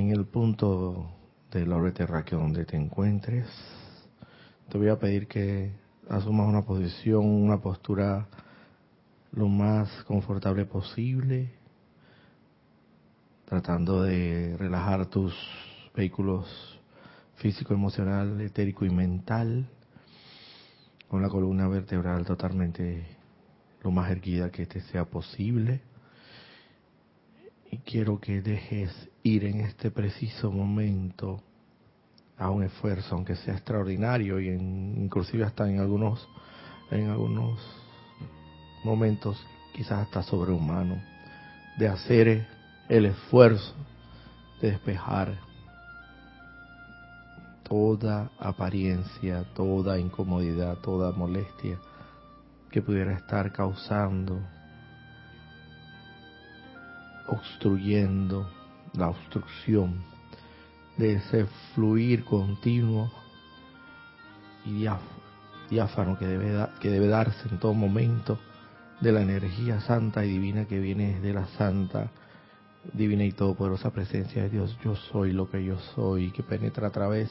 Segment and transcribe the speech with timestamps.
[0.00, 1.10] en el punto
[1.50, 3.46] del orbe terráqueo donde te encuentres,
[4.70, 5.72] te voy a pedir que
[6.08, 8.26] asumas una posición, una postura
[9.32, 11.52] lo más confortable posible,
[13.44, 15.34] tratando de relajar tus
[15.94, 16.80] vehículos
[17.36, 19.68] físico, emocional, etérico y mental,
[21.08, 23.04] con la columna vertebral totalmente
[23.82, 25.82] lo más erguida que te sea posible.
[27.70, 31.42] Y quiero que dejes ir en este preciso momento
[32.38, 36.26] a un esfuerzo, aunque sea extraordinario y en, inclusive hasta en algunos,
[36.90, 37.60] en algunos
[38.84, 39.44] momentos
[39.74, 41.00] quizás hasta sobrehumano,
[41.78, 42.46] de hacer
[42.88, 43.74] el esfuerzo
[44.60, 45.38] de despejar
[47.62, 51.78] toda apariencia, toda incomodidad, toda molestia
[52.70, 54.40] que pudiera estar causando,
[57.28, 58.48] obstruyendo
[58.94, 60.02] la obstrucción
[60.96, 63.10] de ese fluir continuo
[64.64, 64.86] y
[65.70, 68.38] diáfano que debe, que debe darse en todo momento
[69.00, 72.10] de la energía santa y divina que viene de la santa,
[72.92, 74.76] divina y todopoderosa presencia de Dios.
[74.84, 77.30] Yo soy lo que yo soy, que penetra a través,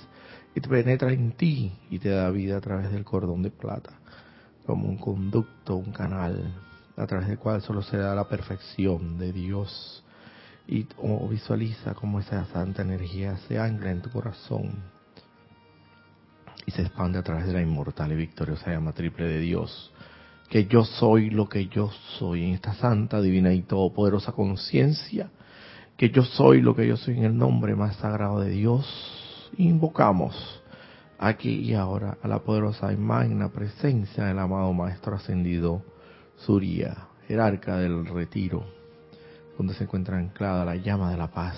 [0.56, 3.92] y penetra en ti y te da vida a través del cordón de plata,
[4.66, 6.56] como un conducto, un canal,
[6.98, 10.04] a través del cual solo se da la perfección de Dios
[10.70, 14.84] y o visualiza cómo esa santa energía se ancla en tu corazón
[16.66, 19.92] y se expande a través de la inmortal y victoriosa llama triple de Dios.
[20.48, 25.32] Que yo soy lo que yo soy en esta santa, divina y todopoderosa conciencia.
[25.98, 29.50] Que yo soy lo que yo soy en el nombre más sagrado de Dios.
[29.58, 30.36] Invocamos
[31.18, 35.84] aquí y ahora a la poderosa y magna presencia del amado Maestro Ascendido
[36.38, 38.79] Surya, jerarca del retiro
[39.60, 41.58] donde se encuentra anclada la llama de la paz,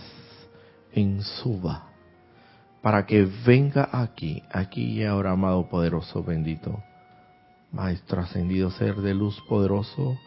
[0.92, 1.84] en Suba,
[2.82, 6.82] para que venga aquí, aquí y ahora, amado poderoso bendito,
[7.72, 10.18] Maestro ascendido, ser de luz poderoso,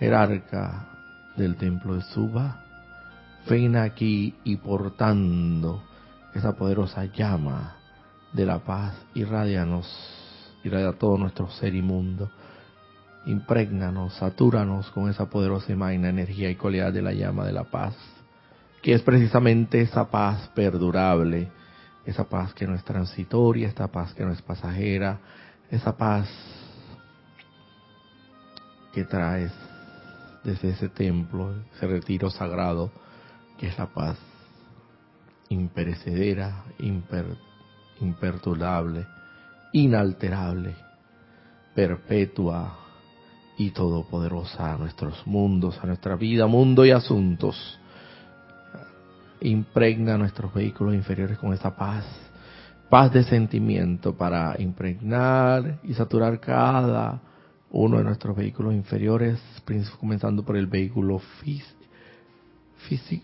[0.00, 0.88] jerarca
[1.36, 2.64] del templo de Suba,
[3.48, 5.84] ven aquí y portando
[6.34, 7.76] esa poderosa llama
[8.32, 9.86] de la paz, irradianos,
[10.64, 12.28] irradia todo nuestro ser inmundo,
[13.28, 17.64] Impregnanos, satúranos con esa poderosa y magna energía y cualidad de la llama de la
[17.64, 17.94] paz,
[18.80, 21.50] que es precisamente esa paz perdurable,
[22.06, 25.18] esa paz que no es transitoria, esta paz que no es pasajera,
[25.70, 26.26] esa paz
[28.94, 29.52] que traes
[30.42, 32.90] desde ese templo, ese retiro sagrado,
[33.58, 34.16] que es la paz
[35.50, 36.64] imperecedera,
[38.00, 39.06] imperturbable,
[39.74, 40.74] inalterable,
[41.74, 42.87] perpetua,
[43.58, 47.78] y todopoderosa a nuestros mundos, a nuestra vida, mundo y asuntos.
[49.40, 52.04] Impregna nuestros vehículos inferiores con esa paz,
[52.88, 57.20] paz de sentimiento para impregnar y saturar cada
[57.70, 59.40] uno de nuestros vehículos inferiores,
[59.98, 61.74] comenzando por el vehículo físico,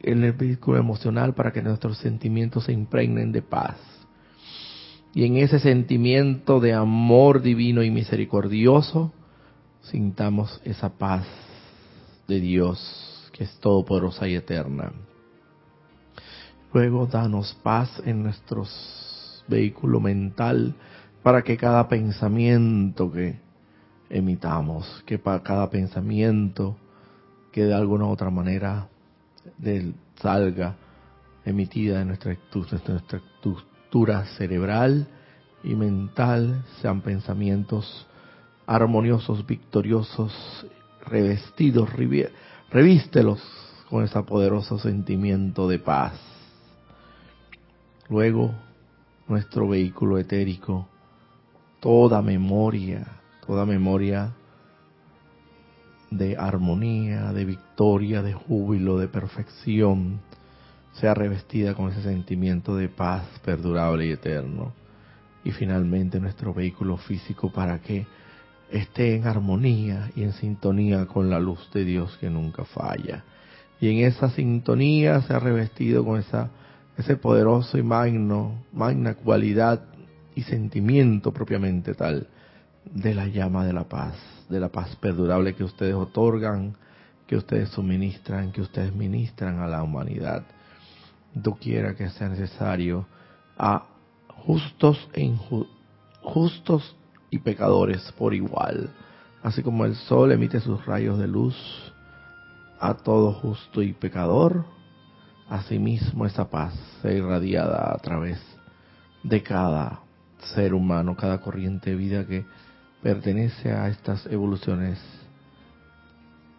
[0.03, 3.77] en el vehículo emocional para que nuestros sentimientos se impregnen de paz.
[5.15, 9.12] Y en ese sentimiento de amor divino y misericordioso,
[9.91, 11.27] sintamos esa paz
[12.27, 14.93] de Dios que es todopoderosa y eterna.
[16.72, 20.75] Luego danos paz en nuestros vehículo mental
[21.23, 23.39] para que cada pensamiento que
[24.11, 26.77] emitamos, que para cada pensamiento
[27.53, 28.89] que de alguna u otra manera
[30.17, 30.77] salga
[31.44, 35.06] emitida de nuestra estructura cerebral
[35.62, 38.06] y mental sean pensamientos
[38.66, 40.66] armoniosos, victoriosos,
[41.06, 41.91] revestidos,
[42.70, 43.41] revístelos
[43.88, 46.19] con ese poderoso sentimiento de paz.
[48.08, 48.54] Luego,
[49.28, 50.88] nuestro vehículo etérico,
[51.80, 53.06] toda memoria,
[53.47, 54.32] toda memoria
[56.10, 60.20] de armonía, de victoria, de júbilo, de perfección,
[60.92, 64.72] sea revestida con ese sentimiento de paz perdurable y eterno.
[65.44, 68.06] Y finalmente nuestro vehículo físico para que
[68.70, 73.25] esté en armonía y en sintonía con la luz de Dios que nunca falla.
[73.81, 76.50] Y en esa sintonía se ha revestido con esa,
[76.96, 79.82] ese poderoso y magno, magna cualidad
[80.34, 82.28] y sentimiento propiamente tal
[82.84, 84.14] de la llama de la paz,
[84.49, 86.76] de la paz perdurable que ustedes otorgan,
[87.26, 90.44] que ustedes suministran, que ustedes ministran a la humanidad.
[91.60, 93.06] quiera que sea necesario
[93.56, 93.87] a
[94.28, 96.96] justos e injustos
[97.34, 98.90] y pecadores por igual.
[99.42, 101.56] Así como el sol emite sus rayos de luz
[102.81, 104.64] a todo justo y pecador,
[105.48, 106.72] Asimismo, esa paz
[107.02, 108.40] sea irradiada a través
[109.22, 110.00] de cada
[110.54, 112.46] ser humano, cada corriente de vida que
[113.02, 114.98] pertenece a estas evoluciones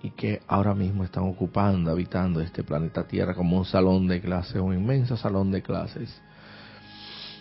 [0.03, 4.61] y que ahora mismo están ocupando, habitando este planeta Tierra como un salón de clases,
[4.61, 6.21] un inmenso salón de clases,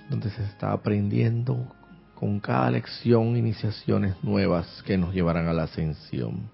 [0.08, 1.66] donde se está aprendiendo
[2.14, 6.50] con cada lección iniciaciones nuevas que nos llevarán a la ascensión.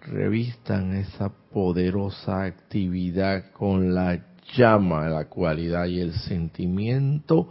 [0.00, 4.20] Revistan esa poderosa actividad con la
[4.56, 7.48] llama, la cualidad y el sentimiento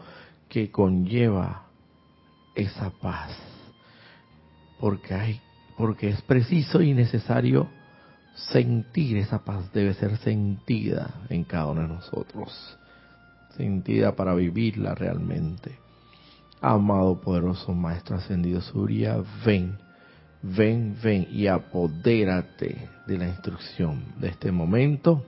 [0.50, 1.68] que conlleva
[2.56, 3.32] esa paz.
[4.80, 5.42] Porque hay
[5.82, 7.68] porque es preciso y necesario
[8.36, 12.78] sentir esa paz, debe ser sentida en cada uno de nosotros,
[13.58, 15.80] sentida para vivirla realmente.
[16.64, 19.80] Amado poderoso Maestro Ascendido Surya, ven,
[20.44, 25.26] ven, ven y apodérate de la instrucción de este momento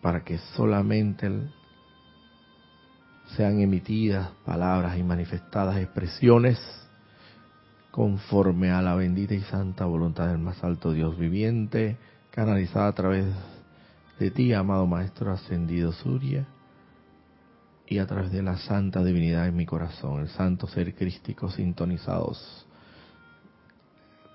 [0.00, 1.30] para que solamente
[3.36, 6.58] sean emitidas palabras y manifestadas expresiones
[7.90, 11.98] conforme a la bendita y santa voluntad del más alto Dios viviente,
[12.30, 13.26] canalizada a través
[14.18, 16.46] de ti, amado Maestro Ascendido Surya,
[17.88, 22.66] y a través de la santa divinidad en mi corazón, el santo ser crístico sintonizados,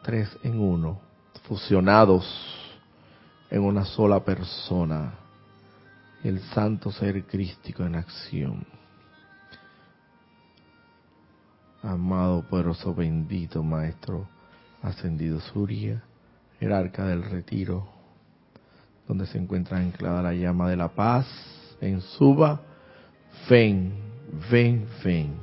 [0.03, 1.01] tres en uno,
[1.43, 2.25] fusionados
[3.49, 5.15] en una sola persona,
[6.23, 8.65] el santo ser crístico en acción.
[11.83, 14.27] Amado, poderoso, bendito Maestro
[14.81, 16.01] ascendido Surya,
[16.59, 17.87] jerarca del retiro,
[19.07, 21.27] donde se encuentra anclada la llama de la paz,
[21.81, 22.61] en Suba,
[23.49, 23.93] ven,
[24.49, 25.35] ven, ven,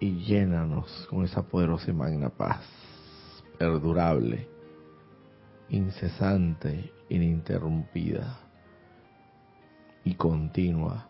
[0.00, 2.64] y llénanos con esa poderosa y magna paz,
[3.58, 4.48] perdurable,
[5.68, 8.38] incesante, ininterrumpida
[10.04, 11.06] y continua.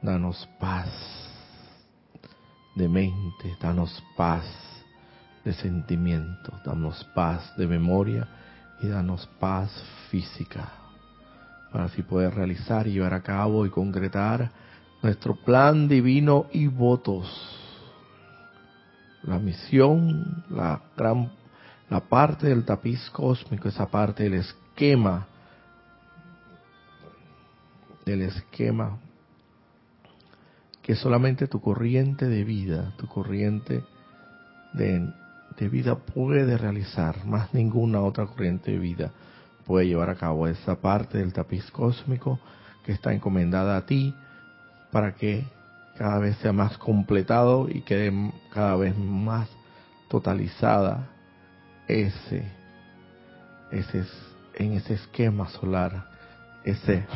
[0.00, 0.88] Danos paz
[2.74, 4.44] de mente, danos paz
[5.44, 8.28] de sentimiento, danos paz de memoria
[8.80, 9.70] y danos paz
[10.10, 10.72] física,
[11.72, 14.50] para así poder realizar y llevar a cabo y concretar
[15.02, 17.26] nuestro plan divino y votos.
[19.22, 21.32] La misión, la gran,
[21.88, 25.26] la parte del tapiz cósmico, esa parte del esquema,
[28.04, 28.98] del esquema
[30.82, 33.84] que solamente tu corriente de vida, tu corriente
[34.74, 39.12] de, vida puede realizar, más ninguna otra corriente de vida
[39.66, 42.38] puede llevar a cabo esa parte del tapiz cósmico
[42.84, 44.14] que está encomendada a ti
[44.90, 45.44] para que
[45.96, 48.12] cada vez sea más completado y quede
[48.52, 49.48] cada vez más
[50.08, 51.08] totalizada
[51.88, 52.44] ese,
[53.70, 54.04] ese
[54.54, 56.06] en ese esquema solar,
[56.64, 57.06] ese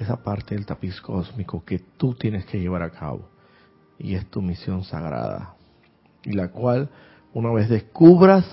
[0.00, 3.28] esa parte del tapiz cósmico que tú tienes que llevar a cabo.
[3.98, 5.54] Y es tu misión sagrada.
[6.22, 6.88] Y la cual,
[7.34, 8.46] una vez descubras,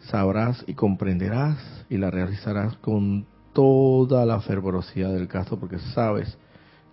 [0.00, 1.58] sabrás y comprenderás
[1.88, 6.38] y la realizarás con toda la fervorosidad del caso porque sabes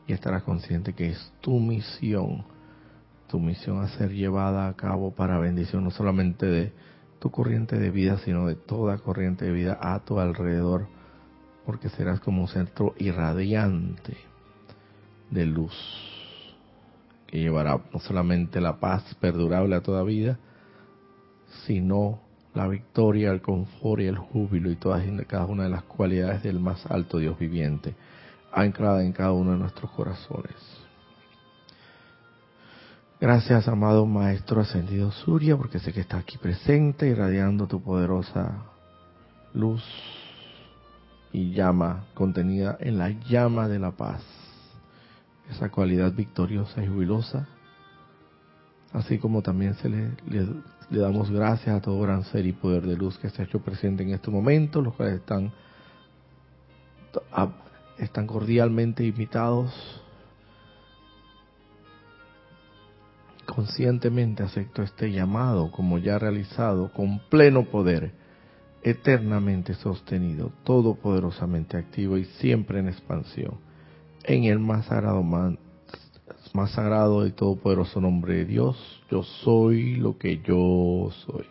[0.08, 2.46] y estarás consciente que es tu misión,
[3.28, 6.74] tu misión a ser llevada a cabo para bendición no solamente de
[7.20, 10.88] tu corriente de vida, sino de toda corriente de vida a tu alrededor
[11.66, 14.18] porque serás como un centro irradiante
[15.32, 15.74] de luz
[17.28, 20.38] que llevará no solamente la paz perdurable a toda vida,
[21.66, 22.20] sino
[22.56, 26.42] la victoria, el confort y el júbilo y todas y cada una de las cualidades
[26.42, 27.96] del más alto Dios viviente,
[28.52, 30.56] anclada en cada uno de nuestros corazones.
[33.20, 38.64] Gracias, amado Maestro Ascendido Surya, porque sé que está aquí presente, irradiando tu poderosa
[39.54, 39.84] luz
[41.32, 44.22] y llama contenida en la llama de la paz.
[45.50, 47.48] Esa cualidad victoriosa y jubilosa.
[48.94, 50.48] Así como también se le, le,
[50.90, 54.04] damos gracias a todo gran ser y poder de luz que se ha hecho presente
[54.04, 55.52] en este momento, los cuales están,
[57.98, 59.72] están cordialmente invitados.
[63.46, 68.12] Conscientemente acepto este llamado como ya realizado con pleno poder
[68.82, 73.56] eternamente sostenido, todopoderosamente activo y siempre en expansión,
[74.24, 75.24] en el más sagrado,
[76.54, 81.46] más, sagrado y todopoderoso nombre de Dios, yo soy lo que yo soy.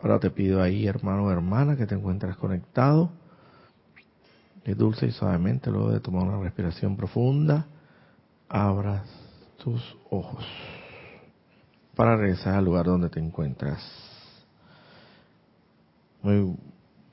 [0.00, 3.10] Ahora te pido ahí, hermano o hermana, que te encuentres conectado,
[4.64, 7.66] que dulce y suavemente, luego de tomar una respiración profunda,
[8.48, 9.08] abras
[9.56, 10.44] tus ojos
[11.94, 13.80] para regresar al lugar donde te encuentras.
[16.22, 16.56] Muy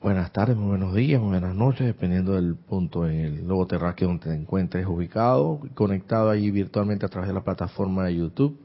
[0.04, 4.08] buenas tardes, muy buenos días, muy buenas noches, dependiendo del punto en el lobo terráqueo
[4.08, 8.60] donde te encuentres ubicado, conectado ahí virtualmente a través de la plataforma de YouTube.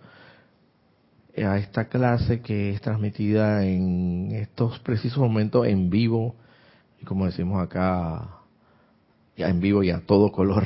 [1.38, 6.36] A esta clase que es transmitida en estos precisos momentos en vivo
[7.02, 8.42] y como decimos acá,
[9.38, 10.66] ya en vivo y a todo color,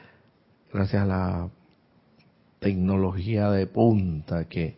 [0.70, 1.48] gracias a la
[2.58, 4.76] tecnología de punta que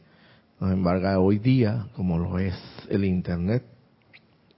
[0.60, 2.54] nos embarga hoy día, como lo es
[2.88, 3.64] el Internet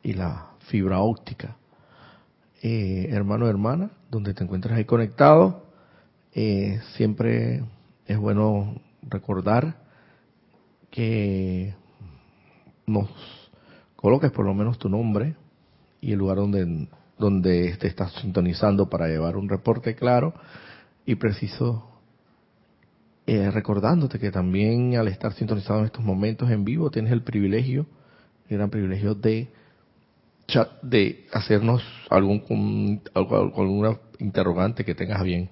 [0.03, 1.57] y la fibra óptica.
[2.63, 5.67] Eh, hermano, hermana, donde te encuentras ahí conectado,
[6.35, 7.65] eh, siempre
[8.07, 9.77] es bueno recordar
[10.91, 11.75] que
[12.87, 13.09] nos
[13.97, 15.37] coloques por lo menos tu nombre
[16.01, 20.35] y el lugar donde, donde te estás sintonizando para llevar un reporte claro
[21.05, 21.89] y preciso,
[23.27, 27.87] eh, recordándote que también al estar sintonizado en estos momentos en vivo tienes el privilegio,
[28.49, 29.49] el gran privilegio de
[30.49, 35.51] chat, de hacernos algún alguna interrogante que tengas bien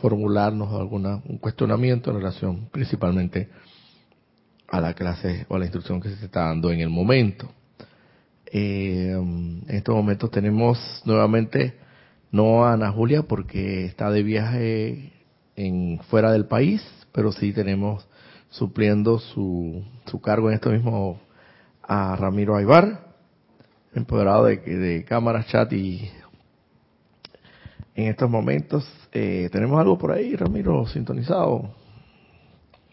[0.00, 3.48] formularnos alguna un cuestionamiento en relación principalmente
[4.68, 7.50] a la clase o a la instrucción que se está dando en el momento.
[8.52, 11.74] Eh, en estos momentos tenemos nuevamente
[12.32, 15.12] no a Ana Julia porque está de viaje
[15.56, 16.82] en fuera del país,
[17.12, 18.08] pero sí tenemos
[18.50, 21.20] supliendo su, su cargo en esto mismo
[21.82, 23.09] a Ramiro Aybar,
[23.94, 26.10] empoderado de, de cámaras, chat y
[27.94, 31.74] en estos momentos eh, tenemos algo por ahí, Ramiro, sintonizado.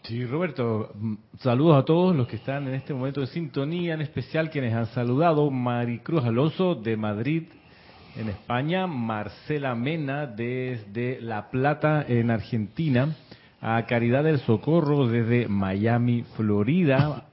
[0.02, 4.00] Sí, Roberto, mm, saludos a todos los que están en este momento de sintonía, en
[4.00, 7.44] especial quienes han saludado, Maricruz Alonso de Madrid,
[8.16, 13.16] en España, Marcela Mena desde La Plata, en Argentina,
[13.60, 17.26] a Caridad del Socorro desde Miami, Florida,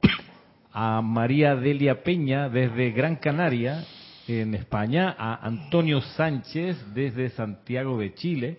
[0.77, 3.85] a María Delia Peña desde Gran Canaria,
[4.27, 8.57] en España, a Antonio Sánchez desde Santiago de Chile,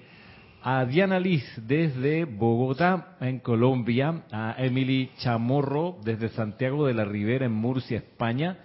[0.63, 7.45] a Diana Liz desde Bogotá, en Colombia, a Emily Chamorro desde Santiago de la Ribera,
[7.45, 8.61] en Murcia, España,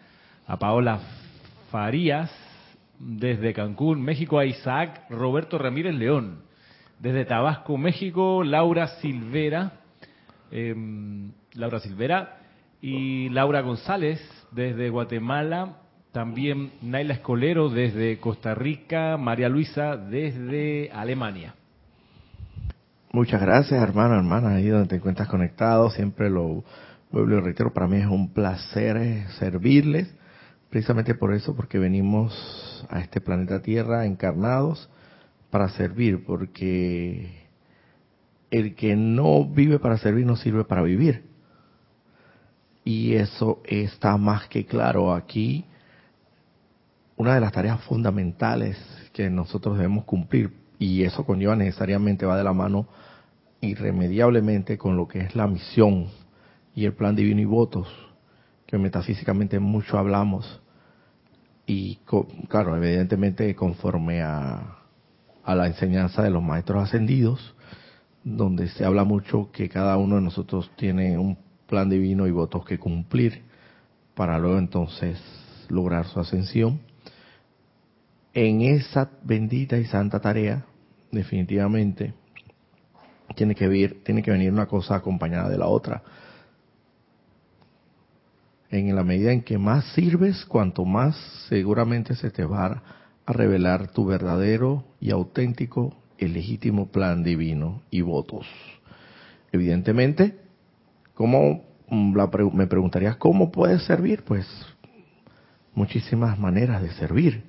[0.47, 1.01] a Paola
[1.71, 2.31] Farías
[2.99, 6.43] desde Cancún, México, a Isaac Roberto Ramírez León,
[6.99, 9.73] desde Tabasco, México, Laura Silvera,
[10.51, 12.37] em, Laura Silvera
[12.81, 14.19] y Laura González
[14.51, 15.77] desde Guatemala,
[16.11, 21.53] también Naila Escolero desde Costa Rica, María Luisa desde Alemania.
[23.13, 25.89] Muchas gracias, hermano, hermana, ahí donde te encuentras conectado.
[25.91, 26.63] Siempre lo
[27.11, 30.13] vuelvo y reitero, para mí es un placer servirles,
[30.69, 34.89] precisamente por eso, porque venimos a este planeta Tierra encarnados
[35.49, 37.47] para servir, porque
[38.49, 41.30] el que no vive para servir no sirve para vivir.
[42.83, 45.65] Y eso está más que claro aquí.
[47.15, 48.77] Una de las tareas fundamentales
[49.13, 52.87] que nosotros debemos cumplir y eso conlleva necesariamente, va de la mano
[53.61, 56.07] irremediablemente con lo que es la misión
[56.73, 57.87] y el plan divino y votos,
[58.65, 60.61] que metafísicamente mucho hablamos,
[61.67, 61.99] y
[62.47, 64.79] claro, evidentemente conforme a,
[65.43, 67.55] a la enseñanza de los maestros ascendidos,
[68.23, 71.37] donde se habla mucho que cada uno de nosotros tiene un
[71.71, 73.43] plan divino y votos que cumplir
[74.13, 75.17] para luego entonces
[75.69, 76.81] lograr su ascensión.
[78.33, 80.65] En esa bendita y santa tarea
[81.11, 82.13] definitivamente
[83.35, 86.03] tiene que, vir, tiene que venir una cosa acompañada de la otra.
[88.69, 91.15] En la medida en que más sirves, cuanto más
[91.47, 92.83] seguramente se te va
[93.25, 98.45] a revelar tu verdadero y auténtico y legítimo plan divino y votos.
[99.53, 100.37] Evidentemente,
[101.21, 102.17] ¿cómo, mm,
[102.55, 104.23] me preguntarías cómo puedes servir?
[104.23, 104.47] Pues
[105.75, 107.43] muchísimas maneras de servir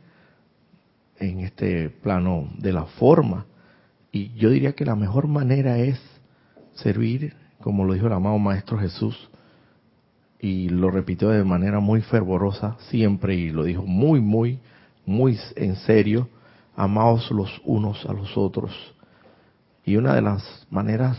[1.19, 3.47] en este plano de la forma
[4.13, 5.99] y yo diría que la mejor manera es
[6.75, 9.31] servir, como lo dijo el amado Maestro Jesús,
[10.39, 14.59] y lo repitió de manera muy fervorosa siempre, y lo dijo muy, muy,
[15.07, 16.29] muy en serio,
[16.77, 18.73] amados los unos a los otros.
[19.87, 21.17] Y una de las maneras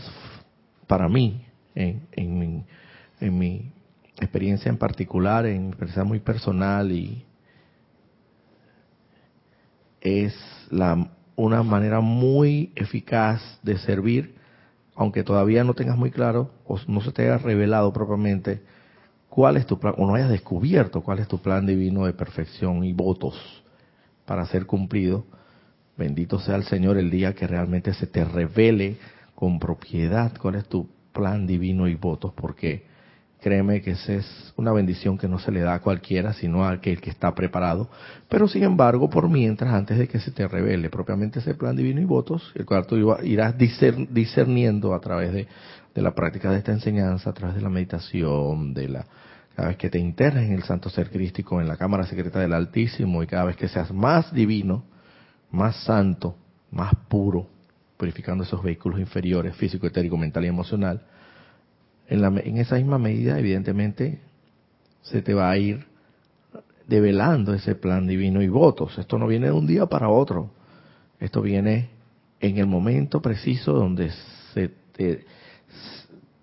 [0.86, 2.64] para mí, en, en, mi,
[3.20, 3.72] en mi
[4.20, 7.24] experiencia en particular, en mi experiencia muy personal, y
[10.00, 10.34] es
[10.70, 14.34] la una manera muy eficaz de servir,
[14.94, 18.62] aunque todavía no tengas muy claro o no se te haya revelado propiamente
[19.28, 22.84] cuál es tu plan, o no hayas descubierto cuál es tu plan divino de perfección
[22.84, 23.64] y votos
[24.24, 25.24] para ser cumplido.
[25.96, 28.96] Bendito sea el Señor el día que realmente se te revele
[29.34, 32.84] con propiedad cuál es tu plan divino y votos, porque
[33.40, 36.72] créeme que esa es una bendición que no se le da a cualquiera, sino a
[36.72, 37.88] aquel que está preparado.
[38.28, 42.00] Pero sin embargo, por mientras, antes de que se te revele propiamente ese plan divino
[42.00, 45.46] y votos, el cual tú irás discerniendo a través de,
[45.94, 49.06] de la práctica de esta enseñanza, a través de la meditación, de la
[49.54, 52.52] cada vez que te internes en el santo ser crístico, en la cámara secreta del
[52.52, 54.84] Altísimo, y cada vez que seas más divino,
[55.50, 56.36] más santo,
[56.72, 57.48] más puro,
[57.96, 61.02] purificando esos vehículos inferiores, físico, etérico, mental y emocional,
[62.08, 64.20] en, la, en esa misma medida, evidentemente,
[65.02, 65.86] se te va a ir
[66.86, 68.98] develando ese plan divino y votos.
[68.98, 70.50] Esto no viene de un día para otro.
[71.20, 71.88] Esto viene
[72.40, 74.10] en el momento preciso donde
[74.52, 75.24] se te,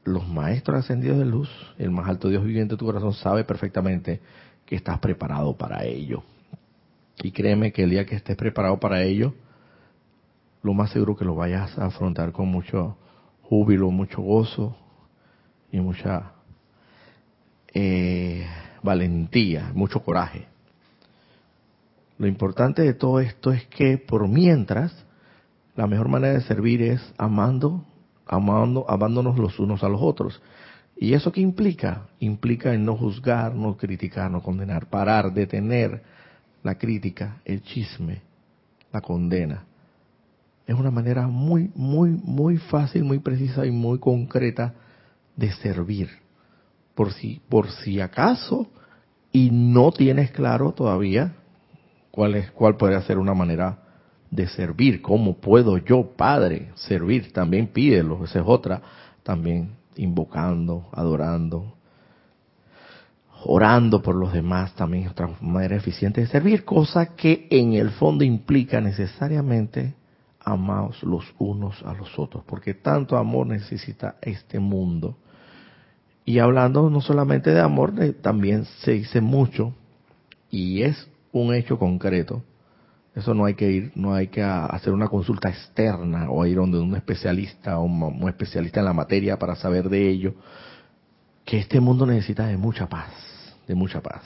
[0.04, 4.20] los maestros ascendidos de luz, el más alto Dios viviente de tu corazón, sabe perfectamente
[4.66, 6.24] que estás preparado para ello.
[7.22, 9.36] Y créeme que el día que estés preparado para ello,
[10.64, 12.98] lo más seguro que lo vayas a afrontar con mucho
[13.44, 14.76] júbilo, mucho gozo
[15.72, 16.34] y mucha
[17.74, 18.46] eh,
[18.84, 20.48] valentía, mucho coraje.
[22.18, 24.94] Lo importante de todo esto es que por mientras,
[25.76, 27.84] la mejor manera de servir es amando
[28.32, 30.42] amando, amándonos los unos a los otros.
[30.98, 32.08] ¿Y eso qué implica?
[32.20, 36.02] Implica en no juzgar, no criticar, no condenar, parar, detener
[36.64, 38.22] la crítica, el chisme,
[38.92, 39.66] la condena.
[40.68, 44.74] Es una manera muy, muy, muy fácil, muy precisa y muy concreta
[45.36, 46.10] de servir.
[46.96, 48.68] Por si, por si acaso,
[49.32, 51.34] y no tienes claro todavía
[52.12, 53.80] cuál es, cuál puede ser una manera
[54.30, 55.02] de servir.
[55.02, 57.32] ¿Cómo puedo yo, Padre, servir?
[57.34, 58.82] También pídelo, esa es otra.
[59.24, 61.76] También invocando, adorando,
[63.44, 67.92] orando por los demás, también es otra manera eficiente de servir, cosa que en el
[67.92, 69.96] fondo implica necesariamente
[70.44, 75.18] amaos los unos a los otros, porque tanto amor necesita este mundo.
[76.26, 79.74] Y hablando no solamente de amor, también se dice mucho,
[80.50, 82.44] y es un hecho concreto,
[83.16, 86.80] eso no hay que ir, no hay que hacer una consulta externa o ir donde
[86.80, 90.34] un especialista o un, especialista en la materia para saber de ello.
[91.44, 93.12] Que este mundo necesita de mucha paz,
[93.68, 94.24] de mucha paz.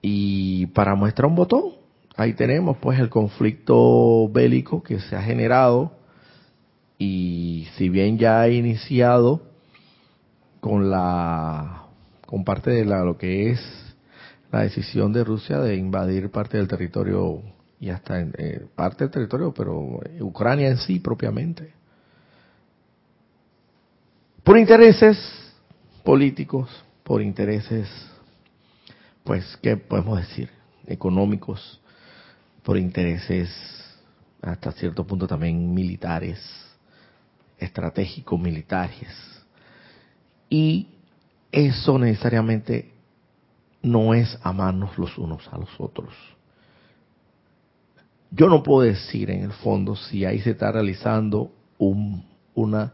[0.00, 1.81] Y para muestra un botón,
[2.16, 5.92] ahí tenemos pues el conflicto bélico que se ha generado
[6.98, 9.42] y si bien ya ha iniciado
[10.60, 11.86] con la
[12.26, 13.60] con parte de la, lo que es
[14.50, 17.42] la decisión de Rusia de invadir parte del territorio
[17.82, 21.72] y hasta en eh, parte del territorio, pero Ucrania en sí propiamente.
[24.44, 25.18] Por intereses
[26.04, 26.70] políticos,
[27.02, 27.88] por intereses,
[29.24, 30.48] pues, ¿qué podemos decir?
[30.86, 31.81] Económicos,
[32.62, 33.50] por intereses
[34.40, 36.38] hasta cierto punto también militares,
[37.58, 39.08] estratégicos militares.
[40.48, 40.88] Y
[41.50, 42.92] eso necesariamente
[43.82, 46.14] no es amarnos los unos a los otros
[48.34, 52.92] yo no puedo decir en el fondo si ahí se está realizando un, una,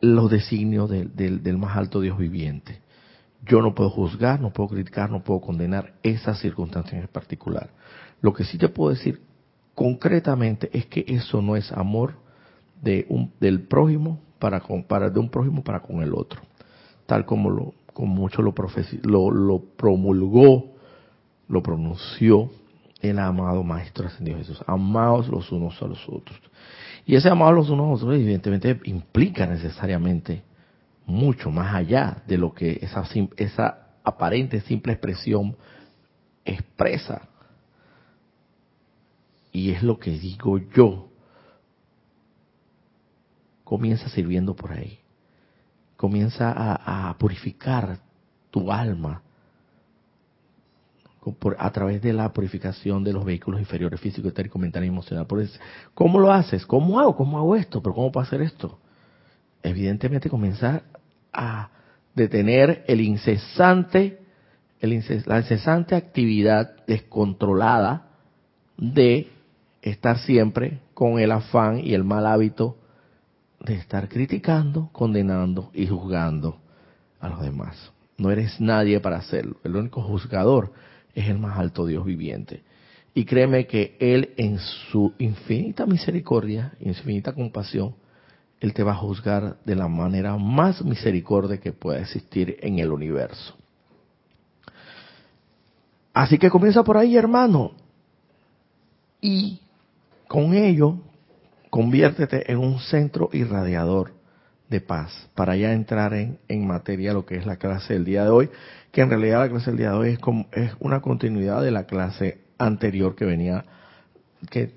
[0.00, 2.80] los designios del, del, más alto Dios viviente.
[3.44, 7.70] Yo no puedo juzgar, no puedo criticar, no puedo condenar esas circunstancias en particular.
[8.22, 9.20] Lo que sí te puedo decir
[9.74, 12.14] concretamente es que eso no es amor
[12.80, 16.40] de un, del prójimo para, con, para de un prójimo para con el otro,
[17.06, 18.54] tal como lo como mucho lo,
[19.76, 20.72] promulgó,
[21.48, 22.50] lo pronunció
[23.00, 24.62] el amado Maestro Ascendido Jesús.
[24.66, 26.40] Amados los unos a los otros.
[27.04, 30.42] Y ese amados los unos a los otros evidentemente implica necesariamente
[31.04, 33.04] mucho más allá de lo que esa,
[33.36, 35.56] esa aparente simple expresión
[36.44, 37.28] expresa.
[39.52, 41.08] Y es lo que digo yo.
[43.64, 44.98] Comienza sirviendo por ahí.
[45.96, 47.98] Comienza a, purificar
[48.50, 49.22] tu alma
[51.56, 55.26] a través de la purificación de los vehículos inferiores físico, etérico, mental y emocional.
[55.26, 55.46] Por
[55.94, 56.66] ¿Cómo lo haces?
[56.66, 57.14] ¿Cómo hago?
[57.14, 57.80] ¿Cómo hago esto?
[57.80, 58.80] ¿Pero cómo puedo hacer esto?
[59.62, 60.82] Evidentemente comenzar
[61.32, 61.70] a
[62.14, 64.18] detener el incesante,
[64.80, 68.08] el la incesante actividad descontrolada
[68.76, 69.31] de
[69.82, 72.78] estar siempre con el afán y el mal hábito
[73.60, 76.58] de estar criticando, condenando y juzgando
[77.20, 77.92] a los demás.
[78.16, 79.56] No eres nadie para hacerlo.
[79.64, 80.72] El único juzgador
[81.14, 82.62] es el más alto Dios viviente.
[83.14, 87.94] Y créeme que Él en su infinita misericordia infinita compasión,
[88.60, 92.90] Él te va a juzgar de la manera más misericordia que pueda existir en el
[92.90, 93.56] universo.
[96.14, 97.72] Así que comienza por ahí, hermano.
[99.20, 99.61] Y
[100.32, 100.96] con ello,
[101.68, 104.14] conviértete en un centro irradiador
[104.70, 108.30] de paz, para ya entrar en, materia lo que es la clase del día de
[108.30, 108.50] hoy,
[108.92, 111.70] que en realidad la clase del día de hoy es, como, es una continuidad de
[111.70, 113.66] la clase anterior que venía,
[114.48, 114.72] que,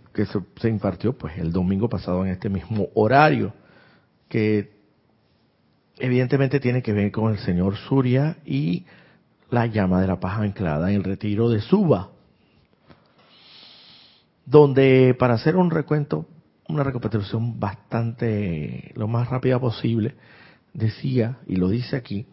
[0.60, 3.54] se impartió pues el domingo pasado en este mismo horario,
[4.28, 4.74] que
[6.00, 8.86] evidentemente tiene que ver con el señor Surya y
[9.50, 12.10] la llama de la paz anclada en el retiro de Suba,
[14.46, 16.28] donde para hacer un recuento,
[16.68, 20.16] una recapitulación bastante, lo más rápida posible,
[20.74, 22.28] decía, y lo dice aquí,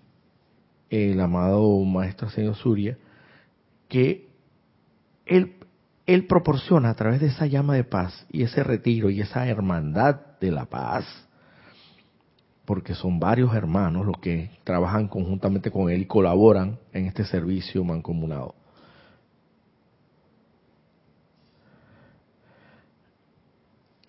[0.91, 2.99] el amado maestro señor Surya,
[3.89, 4.29] que
[5.27, 5.55] él,
[6.07, 10.39] él proporciona a través de esa llama de paz y ese retiro y esa hermandad
[10.41, 11.07] de la paz,
[12.65, 17.83] porque son varios hermanos los que trabajan conjuntamente con él y colaboran en este servicio
[17.85, 18.55] mancomunado.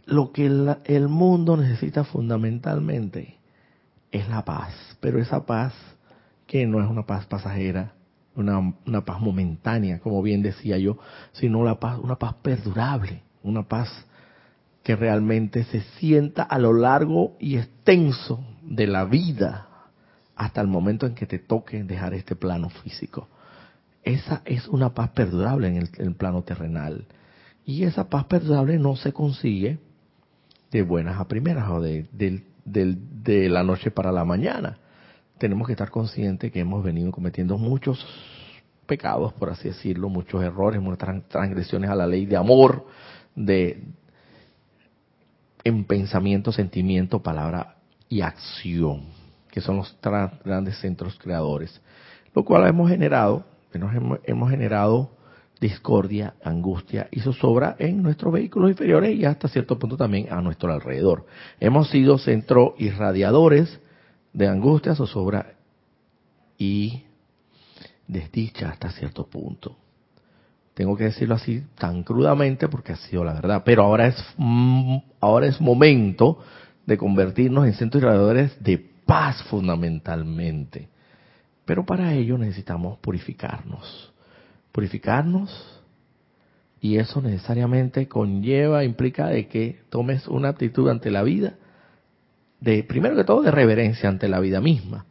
[0.05, 3.37] Lo que el, el, mundo necesita fundamentalmente
[4.11, 5.73] es la paz, pero esa paz
[6.45, 7.93] que no es una paz pasajera,
[8.35, 10.97] una, una paz momentánea, como bien decía yo,
[11.31, 13.89] sino la paz, una paz perdurable, una paz
[14.83, 19.67] que realmente se sienta a lo largo y extenso de la vida
[20.35, 23.29] hasta el momento en que te toque dejar este plano físico.
[24.03, 27.05] Esa es una paz perdurable en el, en el plano terrenal.
[27.65, 29.79] Y esa paz perdurable no se consigue
[30.73, 34.79] de buenas a primeras o de, de, de, la noche para la mañana.
[35.37, 38.03] Tenemos que estar conscientes que hemos venido cometiendo muchos
[38.87, 42.87] pecados, por así decirlo, muchos errores, muchas transgresiones a la ley de amor,
[43.35, 43.83] de
[45.63, 47.75] en pensamiento, sentimiento, palabra
[48.09, 49.03] y acción,
[49.51, 49.95] que son los
[50.43, 51.81] grandes centros creadores,
[52.33, 55.11] lo cual hemos generado, hemos, hemos generado
[55.63, 60.71] discordia, angustia y zozobra en nuestros vehículos inferiores y hasta cierto punto también a nuestro
[60.73, 61.25] alrededor.
[61.57, 63.79] Hemos sido centro irradiadores
[64.33, 65.53] de angustia, zozobra
[66.57, 67.03] y
[68.07, 69.77] desdicha hasta cierto punto.
[70.73, 73.61] Tengo que decirlo así tan crudamente porque ha sido la verdad.
[73.63, 76.39] Pero ahora es, mm, ahora es momento
[76.85, 80.89] de convertirnos en centros irradiadores de paz fundamentalmente.
[81.63, 84.12] Pero para ello necesitamos purificarnos.
[84.73, 85.81] Purificarnos
[86.81, 91.53] y eso necesariamente conlleva, implica de que tomes una actitud ante la vida,
[92.59, 95.05] de primero que todo de reverencia ante la vida misma,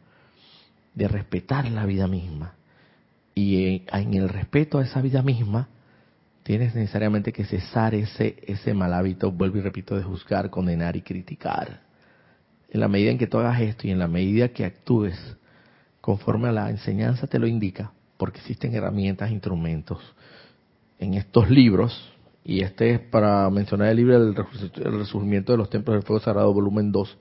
[0.93, 2.53] de respetar la vida misma.
[3.33, 5.67] Y en el respeto a esa vida misma,
[6.43, 11.01] tienes necesariamente que cesar ese, ese mal hábito, vuelvo y repito, de juzgar, condenar y
[11.01, 11.81] criticar.
[12.69, 15.15] En la medida en que tú hagas esto y en la medida que actúes
[16.01, 19.99] conforme a la enseñanza te lo indica, porque existen herramientas, instrumentos
[20.97, 22.09] en estos libros,
[22.45, 26.53] y este es para mencionar el libro del resurgimiento de los templos del fuego sagrado,
[26.53, 27.17] volumen 2,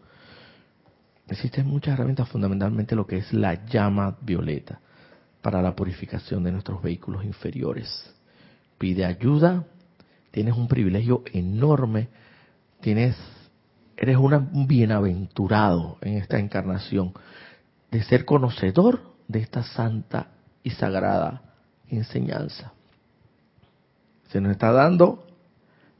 [1.26, 4.78] existen muchas herramientas, fundamentalmente lo que es la llama violeta,
[5.40, 8.14] para la purificación de nuestros vehículos inferiores.
[8.78, 9.64] Pide ayuda,
[10.30, 12.10] tienes un privilegio enorme,
[12.80, 13.16] tienes,
[13.96, 17.12] eres un bienaventurado en esta encarnación
[17.90, 20.28] de ser conocedor de esta santa
[20.62, 21.42] y sagrada
[21.88, 22.72] enseñanza.
[24.28, 25.26] Se nos está dando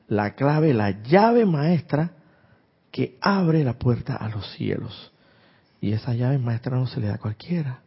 [0.09, 2.13] la clave, la llave maestra
[2.91, 5.13] que abre la puerta a los cielos.
[5.81, 7.81] Y esa llave maestra no se le da a cualquiera.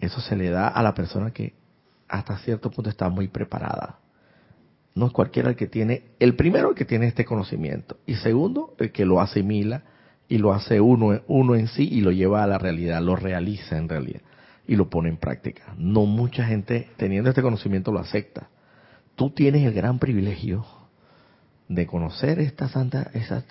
[0.00, 1.54] Eso se le da a la persona que
[2.08, 3.98] hasta cierto punto está muy preparada.
[4.94, 8.74] No es cualquiera el que tiene, el primero el que tiene este conocimiento y segundo
[8.78, 9.84] el que lo asimila
[10.28, 13.78] y lo hace uno, uno en sí y lo lleva a la realidad, lo realiza
[13.78, 14.20] en realidad
[14.66, 15.74] y lo pone en práctica.
[15.76, 18.48] No mucha gente teniendo este conocimiento lo acepta.
[19.16, 20.64] Tú tienes el gran privilegio
[21.68, 23.44] de conocer esta santa, esa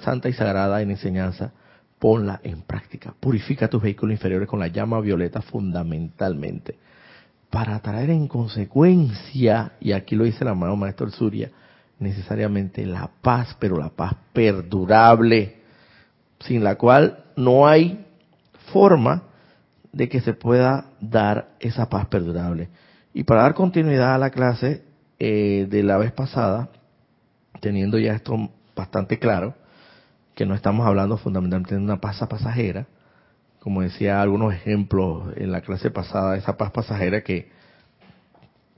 [0.00, 1.52] santa y sagrada enseñanza,
[1.98, 3.14] ponla en práctica.
[3.18, 6.78] Purifica tus vehículos inferiores con la llama violeta fundamentalmente
[7.50, 11.50] para traer en consecuencia, y aquí lo dice el amado Maestro Surya,
[11.98, 15.56] necesariamente la paz, pero la paz perdurable,
[16.38, 18.06] sin la cual no hay
[18.72, 19.24] forma
[19.92, 22.68] de que se pueda dar esa paz perdurable.
[23.12, 24.84] Y para dar continuidad a la clase
[25.18, 26.70] eh, de la vez pasada,
[27.60, 29.54] teniendo ya esto bastante claro,
[30.34, 32.86] que no estamos hablando fundamentalmente de una paz pasajera,
[33.58, 37.50] como decía algunos ejemplos en la clase pasada, esa paz pasajera que,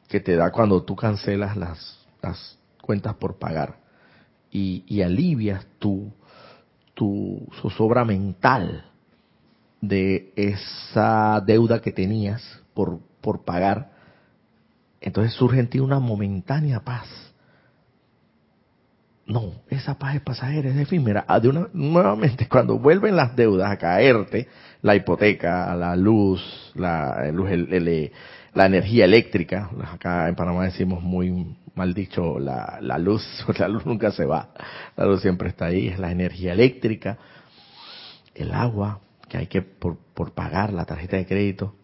[0.09, 3.77] que te da cuando tú cancelas las, las cuentas por pagar
[4.51, 6.12] y, y alivias tu,
[6.94, 8.91] tu zozobra mental
[9.82, 12.42] de esa deuda que tenías
[12.72, 13.90] por, por pagar,
[15.00, 17.08] entonces surge en ti una momentánea paz.
[19.26, 21.24] No, esa paz es pasajera, es efímera.
[21.28, 24.48] Ah, de una, nuevamente, cuando vuelven las deudas a caerte,
[24.82, 26.42] la hipoteca, la luz,
[26.74, 27.50] la, luz,
[28.54, 33.24] la energía eléctrica, acá en Panamá decimos muy mal dicho, la, la luz,
[33.58, 34.50] la luz nunca se va,
[34.96, 37.18] la luz siempre está ahí, es la energía eléctrica,
[38.34, 39.00] el agua,
[39.32, 41.74] que hay que por, por pagar la tarjeta de crédito,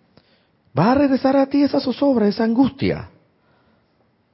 [0.79, 3.09] va a regresar a ti esa zozobra, esa angustia.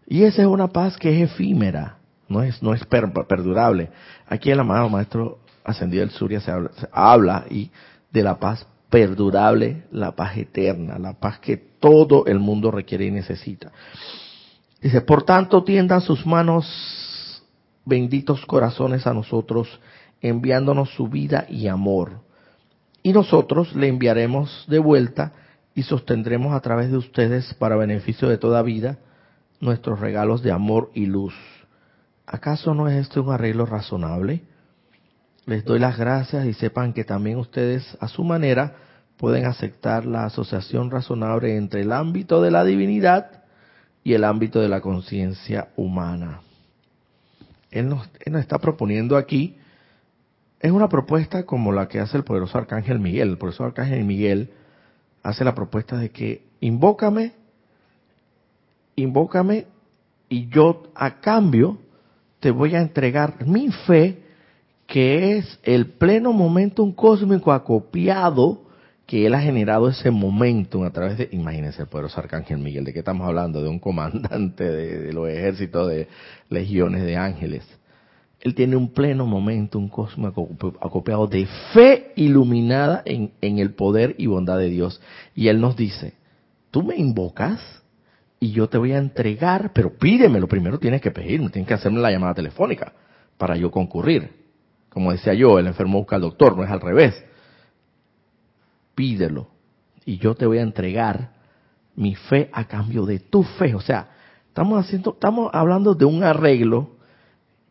[0.04, 1.98] Y esa es una paz que es efímera,
[2.28, 3.90] no es, no es perdurable.
[4.26, 7.70] Aquí el amado Maestro Ascendido del Surya se habla, se habla y
[8.10, 13.12] de la paz perdurable, la paz eterna, la paz que todo el mundo requiere y
[13.12, 13.70] necesita.
[14.82, 17.40] Dice, por tanto tiendan sus manos,
[17.84, 19.68] benditos corazones a nosotros,
[20.20, 22.23] enviándonos su vida y amor.
[23.04, 25.34] Y nosotros le enviaremos de vuelta
[25.74, 28.98] y sostendremos a través de ustedes, para beneficio de toda vida,
[29.60, 31.34] nuestros regalos de amor y luz.
[32.26, 34.42] ¿Acaso no es esto un arreglo razonable?
[35.44, 38.76] Les doy las gracias y sepan que también ustedes, a su manera,
[39.18, 43.42] pueden aceptar la asociación razonable entre el ámbito de la divinidad
[44.02, 46.40] y el ámbito de la conciencia humana.
[47.70, 49.58] Él nos, está proponiendo aquí,
[50.64, 53.28] es una propuesta como la que hace el poderoso Arcángel Miguel.
[53.28, 54.48] El poderoso Arcángel Miguel
[55.22, 57.32] hace la propuesta de que invócame,
[58.96, 59.66] invócame
[60.30, 61.80] y yo a cambio
[62.40, 64.22] te voy a entregar mi fe,
[64.86, 68.62] que es el pleno momentum cósmico acopiado
[69.04, 72.94] que él ha generado ese momentum a través de, imagínense el poderoso Arcángel Miguel, ¿de
[72.94, 73.62] qué estamos hablando?
[73.62, 76.08] De un comandante de, de los ejércitos de
[76.48, 77.64] legiones de ángeles.
[78.44, 80.48] Él tiene un pleno momentum cósmico
[80.80, 85.00] acopiado de fe iluminada en, en el poder y bondad de Dios.
[85.34, 86.14] Y él nos dice,
[86.70, 87.60] tú me invocas
[88.38, 92.00] y yo te voy a entregar, pero pídemelo, primero tienes que pedirme, tienes que hacerme
[92.00, 92.92] la llamada telefónica
[93.36, 94.30] para yo concurrir.
[94.90, 97.24] Como decía yo, el enfermo busca al doctor, no es al revés
[98.94, 99.48] pídelo
[100.04, 101.32] y yo te voy a entregar
[101.96, 103.74] mi fe a cambio de tu fe.
[103.74, 104.08] O sea,
[104.48, 106.93] estamos haciendo, estamos hablando de un arreglo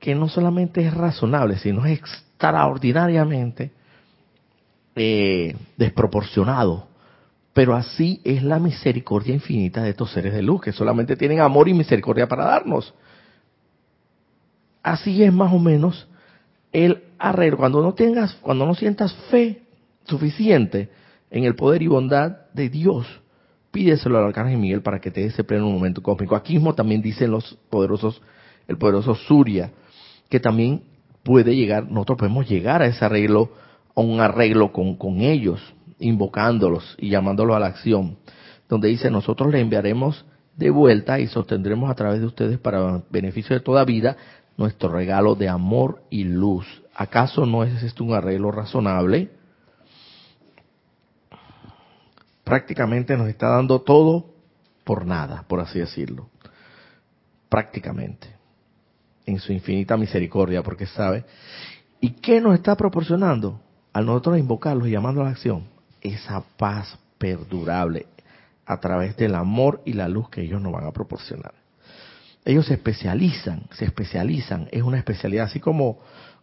[0.04, 3.72] que no solamente es razonable, sino es extraordinariamente
[4.98, 6.88] eh, desproporcionado.
[7.54, 11.70] Pero así es la misericordia infinita de estos seres de luz, que solamente tienen amor
[11.70, 12.94] y misericordia para darnos.
[14.82, 16.06] Así es más o menos
[16.74, 17.60] el arreglo.
[17.60, 19.62] Cuando no tengas, cuando no sientas fe
[20.04, 20.90] suficiente,
[21.32, 23.08] en el poder y bondad de Dios.
[23.72, 26.36] Pídeselo al arcángel Miguel para que te dé ese pleno momento cósmico.
[26.36, 28.22] Aquí mismo también dicen los poderosos,
[28.68, 29.72] el poderoso Surya,
[30.34, 30.82] que también
[31.22, 33.52] puede llegar, nosotros podemos llegar a ese arreglo,
[33.96, 35.62] a un arreglo con, con ellos,
[36.00, 38.18] invocándolos y llamándolos a la acción,
[38.68, 40.26] donde dice, nosotros le enviaremos
[40.58, 44.18] de vuelta y sostendremos a través de ustedes para beneficio de toda vida
[44.58, 46.66] nuestro regalo de amor y luz.
[46.96, 49.30] ¿Acaso no es esto un arreglo razonable?
[52.44, 54.34] prácticamente nos está dando todo
[54.84, 56.28] por nada, por así decirlo.
[57.50, 58.33] Prácticamente.
[59.26, 61.24] En su infinita misericordia, porque sabe.
[62.02, 63.60] ¿Y qué nos está proporcionando?
[63.94, 65.64] Al nosotros invocarlos y llamando a la acción,
[66.02, 68.08] esa paz perdurable
[68.66, 71.54] a través del amor y la luz que ellos nos van a proporcionar.
[72.46, 76.00] Ellos se especializan, se especializan, es una especialidad, así como,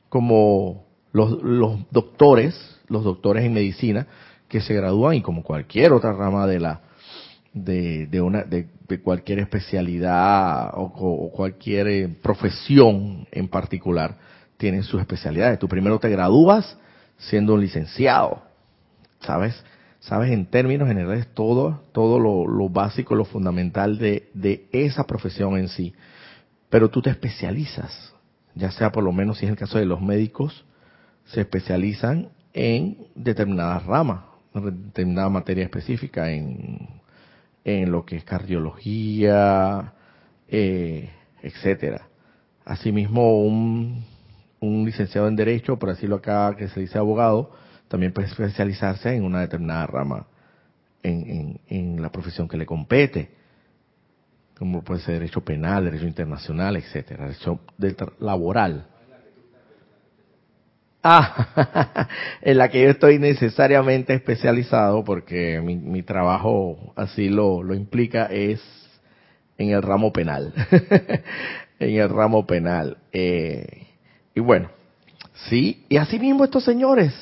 [0.09, 4.07] como los, los doctores, los doctores en medicina,
[4.49, 6.81] que se gradúan y como cualquier otra rama de la
[7.53, 8.69] de, de una de,
[9.03, 14.17] cualquier especialidad o, cualquier eh, profesión en particular
[14.57, 15.59] tienen sus especialidades.
[15.59, 16.77] Tú primero te gradúas
[17.19, 18.43] siendo un licenciado,
[19.21, 19.65] ¿sabes?
[20.01, 25.59] Sabes en términos generales todo, todo lo, lo básico, lo fundamental de, de esa profesión
[25.59, 25.95] en sí.
[26.69, 28.15] Pero tú te especializas,
[28.55, 30.65] ya sea por lo menos si es el caso de los médicos,
[31.27, 37.00] se especializan en determinadas ramas determinada materia específica en,
[37.65, 39.93] en lo que es cardiología,
[40.49, 41.11] eh,
[41.43, 42.09] etcétera.
[42.65, 44.05] Asimismo, un,
[44.61, 47.53] un licenciado en Derecho, por decirlo acá, que se dice abogado,
[47.89, 50.27] también puede especializarse en una determinada rama
[51.03, 53.31] en, en, la profesión que le compete,
[54.59, 57.31] como puede ser Derecho Penal, Derecho Internacional, etcétera,
[57.79, 58.87] Derecho laboral.
[61.03, 62.09] Ah,
[62.43, 68.27] en la que yo estoy necesariamente especializado porque mi, mi trabajo así lo, lo implica
[68.27, 68.61] es
[69.57, 70.53] en el ramo penal.
[71.79, 72.99] en el ramo penal.
[73.13, 73.87] Eh,
[74.35, 74.69] y bueno,
[75.49, 77.15] sí, y así mismo estos señores,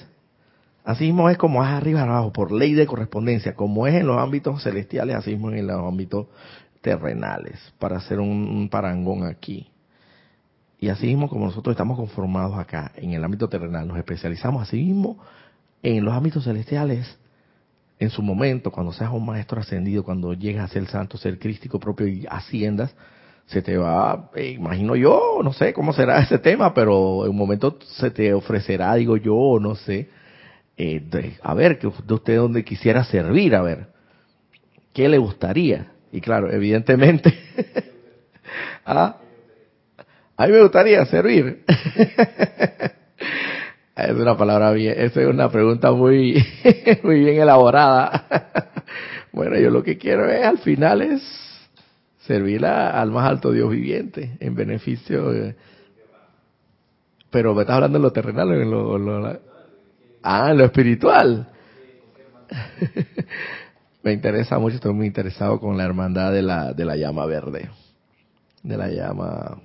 [0.84, 4.18] así mismo es como es arriba abajo, por ley de correspondencia, como es en los
[4.18, 6.26] ámbitos celestiales, así mismo en los ámbitos
[6.80, 9.68] terrenales, para hacer un parangón aquí.
[10.80, 14.76] Y así mismo como nosotros estamos conformados acá en el ámbito terrenal, nos especializamos así
[14.76, 15.18] mismo
[15.82, 17.18] en los ámbitos celestiales.
[17.98, 21.80] En su momento, cuando seas un maestro ascendido, cuando llegas a ser santo, ser crístico
[21.80, 22.94] propio y asciendas,
[23.46, 27.36] se te va, eh, imagino yo, no sé cómo será ese tema, pero en un
[27.36, 30.10] momento se te ofrecerá, digo yo, no sé,
[30.76, 33.88] eh, a ver, que de usted donde quisiera servir, a ver,
[34.92, 35.92] ¿qué le gustaría?
[36.12, 37.34] Y claro, evidentemente,
[38.86, 39.16] ¿ah?
[40.38, 41.64] A mí me gustaría servir.
[43.96, 46.40] es una palabra bien, esa es una pregunta muy,
[47.02, 48.24] muy bien elaborada.
[49.32, 51.22] bueno, yo lo que quiero es, al final es
[52.18, 55.54] servir al más alto Dios viviente, en beneficio
[57.30, 59.40] pero me estás hablando de lo terrenal, en lo,
[60.22, 61.48] ah, en lo espiritual.
[64.02, 67.68] me interesa mucho, estoy muy interesado con la hermandad de la, de la llama verde,
[68.62, 69.60] de la llama,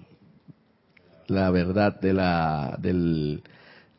[1.33, 3.43] la verdad de la, del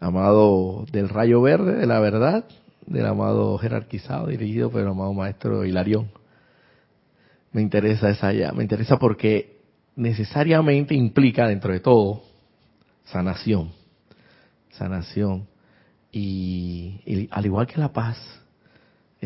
[0.00, 2.44] amado, del rayo verde, de la verdad,
[2.86, 6.08] del amado jerarquizado, dirigido por el amado maestro Hilarión.
[7.52, 9.60] Me interesa esa llama, me interesa porque
[9.96, 12.22] necesariamente implica dentro de todo
[13.04, 13.70] sanación,
[14.70, 15.46] sanación.
[16.12, 18.16] y al igual que la paz,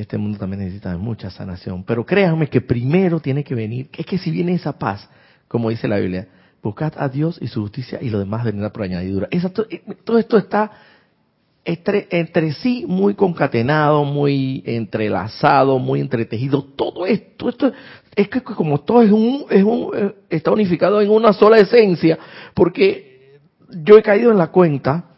[0.00, 1.84] este mundo también necesita mucha sanación.
[1.84, 5.08] Pero créanme que primero tiene que venir, es que si viene esa paz,
[5.48, 6.28] como dice la Biblia,
[6.62, 9.28] buscad a Dios y su justicia y lo demás vendrá por añadidura.
[9.30, 9.40] Eh,
[10.04, 10.70] todo esto está
[11.64, 16.64] entre, sí muy concatenado, muy entrelazado, muy entretejido.
[16.64, 17.72] Todo esto, esto
[18.16, 22.18] es que como todo es un, es un, eh, está unificado en una sola esencia,
[22.54, 23.38] porque
[23.84, 25.10] yo he caído en la cuenta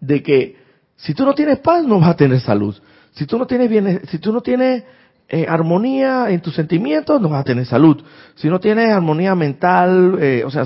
[0.00, 0.56] de que
[0.96, 2.76] si tú no tienes paz no vas a tener salud.
[3.12, 4.84] Si tú no tienes bien, si tú no tienes
[5.30, 8.02] eh, armonía en tus sentimientos, no vas a tener salud.
[8.34, 10.64] Si no tienes armonía mental, eh, o, sea,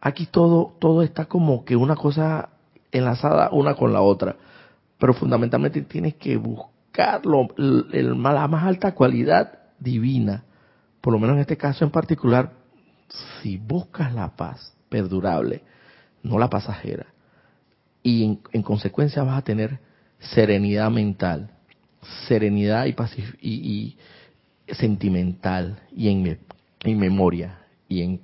[0.00, 2.48] aquí todo, todo está como que una cosa
[2.90, 4.34] enlazada una con la otra.
[4.98, 7.22] Pero fundamentalmente tienes que buscar
[7.58, 10.42] el, la más alta cualidad divina.
[11.00, 12.54] Por lo menos en este caso en particular,
[13.40, 15.62] si buscas la paz perdurable,
[16.24, 17.06] no la pasajera,
[18.02, 19.78] y en consecuencia vas a tener
[20.18, 21.55] serenidad mental,
[22.26, 22.94] serenidad y,
[23.40, 23.96] y,
[24.74, 26.38] sentimental y en,
[26.82, 28.20] en memoria y en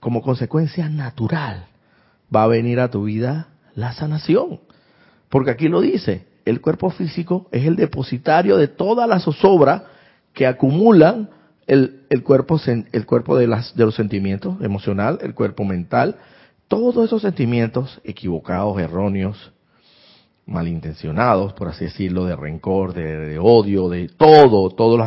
[0.00, 1.66] como consecuencia natural
[2.34, 4.60] va a venir a tu vida la sanación.
[5.28, 9.86] Porque aquí lo dice, el cuerpo físico es el depositario de toda la zozobra
[10.32, 11.30] que acumulan
[11.66, 16.16] el, el cuerpo, el cuerpo de, las, de los sentimientos emocional, el cuerpo mental,
[16.68, 19.53] todos esos sentimientos equivocados, erróneos,
[20.46, 24.98] malintencionados, por así decirlo, de rencor, de, odio, de todo, todos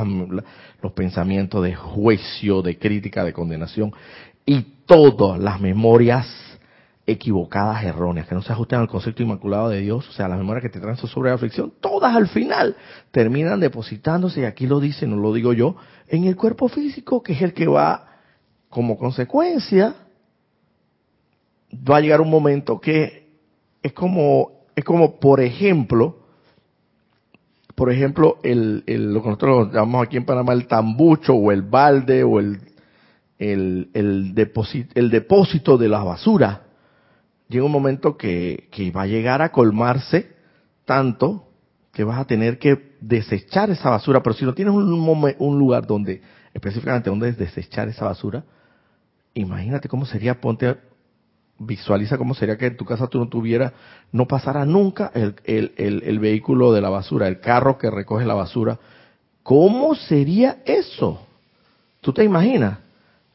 [0.82, 3.94] los, pensamientos de juicio, de crítica, de condenación
[4.46, 6.26] y todas las memorias
[7.06, 10.64] equivocadas, erróneas, que no se ajustan al concepto inmaculado de Dios, o sea, las memorias
[10.64, 12.76] que te traen sobre la aflicción, todas al final
[13.12, 15.76] terminan depositándose, y aquí lo dice, no lo digo yo,
[16.08, 18.08] en el cuerpo físico, que es el que va,
[18.70, 19.96] como consecuencia,
[21.74, 23.28] va a llegar un momento que
[23.82, 26.20] es como es como, por ejemplo,
[27.74, 32.24] por ejemplo, el, lo que nosotros llamamos aquí en Panamá el tambucho o el balde
[32.24, 32.60] o el,
[33.40, 36.62] el, el, depósito, el depósito de la basura.
[37.50, 40.36] Llega un momento que, que va a llegar a colmarse
[40.86, 41.48] tanto
[41.92, 45.88] que vas a tener que desechar esa basura, pero si no tienes un, un lugar
[45.88, 46.22] donde,
[46.54, 48.44] específicamente donde desechar esa basura,
[49.34, 50.78] imagínate cómo sería, ponte
[51.60, 53.74] visualiza cómo sería que en tu casa tú no tuvieras,
[54.12, 58.34] no pasara nunca el, el, el, vehículo de la basura, el carro que recoge la
[58.34, 58.80] basura.
[59.44, 61.26] ¿Cómo sería eso?
[62.02, 62.80] ¿Tú te imaginas?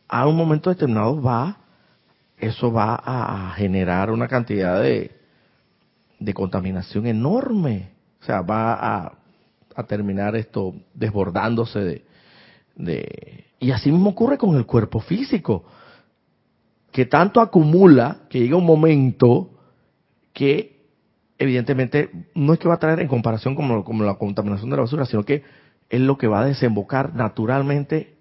[0.09, 1.57] A un momento determinado va,
[2.39, 5.11] eso va a generar una cantidad de,
[6.19, 7.91] de contaminación enorme.
[8.21, 9.13] O sea, va a,
[9.75, 12.05] a terminar esto desbordándose de,
[12.77, 13.45] de...
[13.59, 15.65] Y así mismo ocurre con el cuerpo físico
[16.93, 19.51] que tanto acumula que llega un momento
[20.33, 20.87] que
[21.39, 24.83] evidentemente no es que va a traer en comparación como, como la contaminación de la
[24.83, 25.43] basura, sino que
[25.89, 28.17] es lo que va a desembocar naturalmente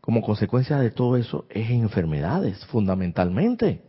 [0.00, 3.82] como consecuencia de todo eso es en enfermedades, fundamentalmente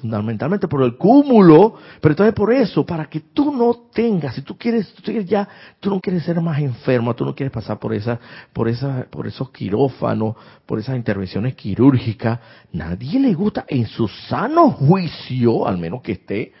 [0.00, 4.56] fundamentalmente por el cúmulo, pero entonces por eso, para que tú no tengas, si tú
[4.56, 5.48] quieres, tú quieres ya,
[5.80, 8.18] tú no quieres ser más enfermo, tú no quieres pasar por esa,
[8.52, 10.36] por esa, por esos quirófanos,
[10.66, 12.40] por esas intervenciones quirúrgicas,
[12.72, 16.52] nadie le gusta en su sano juicio, al menos que esté,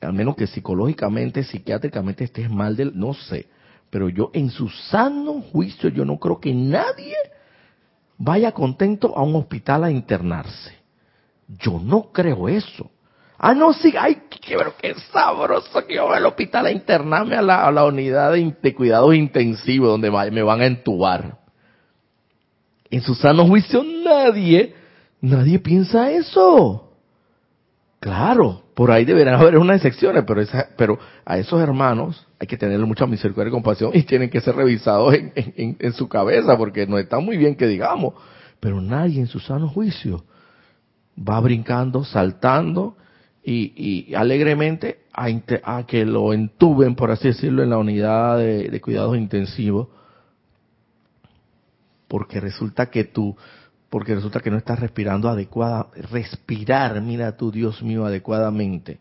[0.00, 3.48] al menos que psicológicamente, psiquiátricamente estés mal del, no sé,
[3.90, 7.14] pero yo en su sano juicio yo no creo que nadie
[8.18, 10.85] vaya contento a un hospital a internarse
[11.48, 12.90] Yo no creo eso.
[13.38, 17.36] Ah, no, sí, ay, qué, pero qué sabroso que yo voy al hospital a internarme
[17.36, 21.38] a la, unidad de, de cuidados intensivos donde me van a entubar.
[22.90, 24.74] En su sano juicio nadie,
[25.20, 26.94] nadie piensa eso.
[28.00, 30.24] Claro, por ahí deberán haber unas excepciones,
[30.76, 34.54] pero, a esos hermanos hay que tener mucha misericordia y compasión y tienen que ser
[34.54, 38.14] revisados en, en su cabeza porque no está muy bien que digamos.
[38.60, 40.24] Pero nadie en su sano juicio
[41.16, 42.96] va brincando, saltando
[43.48, 49.88] y, alegremente a, que lo entuben, por así decirlo, en la unidad de, cuidados intensivos,
[52.08, 53.36] porque resulta que tú,
[53.88, 58.98] porque resulta que no estás respirando adecuada, respirar, mira tú, Dios mío, adecuadamente.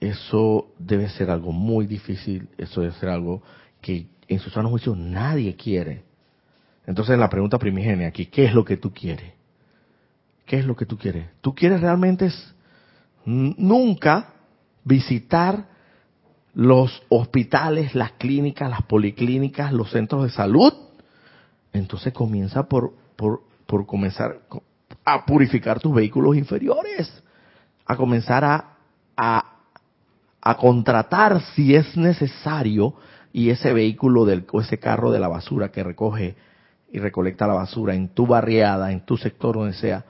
[0.00, 3.42] Eso debe ser algo muy difícil, eso debe ser algo
[3.80, 6.02] que en su sano juicio nadie quiere.
[6.84, 9.35] Entonces la pregunta primigenia aquí, ¿qué es lo que tú quieres?
[10.46, 11.26] ¿Qué es lo que tú quieres?
[11.40, 12.32] ¿Tú quieres realmente
[13.24, 14.28] nunca
[14.84, 15.66] visitar
[16.54, 20.72] los hospitales, las clínicas, las policlínicas, los centros de salud?
[21.72, 24.40] Entonces comienza por, por, por comenzar
[25.04, 27.12] a purificar tus vehículos inferiores,
[27.84, 28.76] a comenzar a,
[29.16, 29.56] a,
[30.40, 32.94] a contratar si es necesario
[33.32, 36.36] y ese vehículo del, o ese carro de la basura que recoge
[36.92, 40.04] y recolecta la basura en tu barriada, en tu sector, donde sea,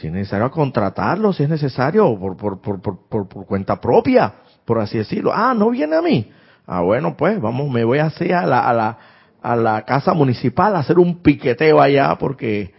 [0.00, 4.34] si es necesario contratarlo, si es necesario por, por, por, por, por cuenta propia,
[4.64, 5.32] por así decirlo.
[5.32, 6.30] Ah, no viene a mí.
[6.66, 8.98] Ah, bueno, pues vamos, me voy a hacer a la, a la,
[9.42, 12.72] a la casa municipal a hacer un piqueteo allá porque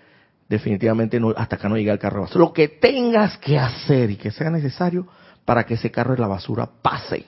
[0.50, 2.28] definitivamente no, hasta acá no llega el carro.
[2.34, 5.08] Lo que tengas que hacer y que sea necesario
[5.46, 7.26] para que ese carro de la basura pase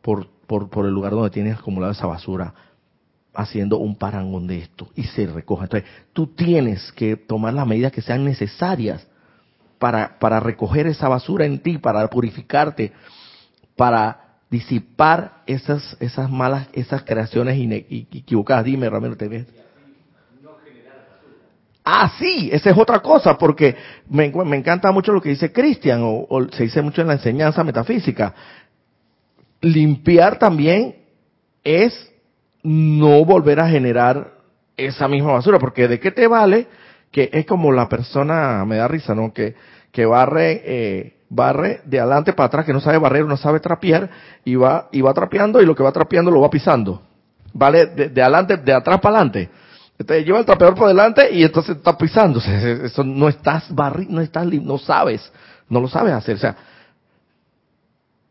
[0.00, 2.54] por, por, por el lugar donde tienes acumulado esa basura
[3.38, 5.64] haciendo un parangón de esto y se recoja.
[5.64, 9.06] Entonces, tú tienes que tomar las medidas que sean necesarias
[9.78, 12.92] para, para recoger esa basura en ti, para purificarte,
[13.76, 17.56] para disipar esas, esas malas, esas creaciones
[17.88, 18.64] equivocadas.
[18.64, 19.46] Dime, Ramiro, ¿te ves?
[21.84, 23.76] Ah, sí, esa es otra cosa, porque
[24.10, 28.34] me, encanta mucho lo que dice Cristian, o se dice mucho en la enseñanza metafísica.
[29.60, 30.96] Limpiar también
[31.62, 32.12] es
[32.62, 34.32] no volver a generar
[34.76, 36.66] esa misma basura, porque de qué te vale
[37.10, 39.32] que es como la persona, me da risa, ¿no?
[39.32, 39.54] Que,
[39.92, 44.10] que barre, eh, barre de adelante para atrás, que no sabe barrer, no sabe trapear,
[44.44, 47.02] y va, y va trapeando, y lo que va trapeando lo va pisando.
[47.54, 49.48] Vale, de, de adelante, de atrás para adelante.
[49.98, 52.40] Entonces lleva el trapeador por delante y entonces está pisando.
[52.40, 55.32] Eso no estás barri, no estás, no sabes,
[55.68, 56.36] no lo sabes hacer.
[56.36, 56.56] O sea,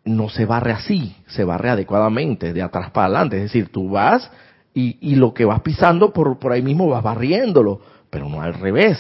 [0.08, 3.38] no se barre así, se barre adecuadamente, de atrás para adelante.
[3.38, 4.30] Es decir, tú vas
[4.74, 8.54] y, y lo que vas pisando por, por ahí mismo vas barriéndolo, pero no al
[8.54, 8.98] revés.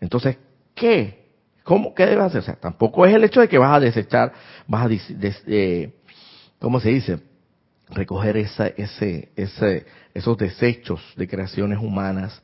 [0.00, 0.36] Entonces,
[0.74, 1.24] ¿qué?
[1.62, 1.94] ¿Cómo?
[1.94, 2.40] ¿Qué debes hacer?
[2.40, 4.32] O sea, tampoco es el hecho de que vas a desechar,
[4.68, 4.94] vas a,
[5.46, 5.92] eh,
[6.58, 7.20] ¿cómo se dice?
[7.88, 12.42] Recoger esa, ese, ese, esos desechos de creaciones humanas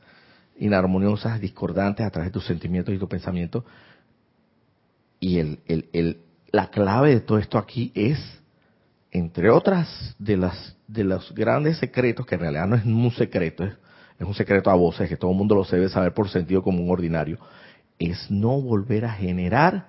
[0.57, 3.63] inarmoniosas, discordantes a través de tus sentimientos y tus pensamientos.
[5.19, 6.17] Y el, el,
[6.51, 8.19] la clave de todo esto aquí es,
[9.11, 13.63] entre otras de las de los grandes secretos, que en realidad no es un secreto,
[13.63, 13.73] es,
[14.19, 16.89] es un secreto a voces, que todo el mundo lo debe saber por sentido común
[16.89, 17.37] ordinario,
[17.97, 19.87] es no volver a generar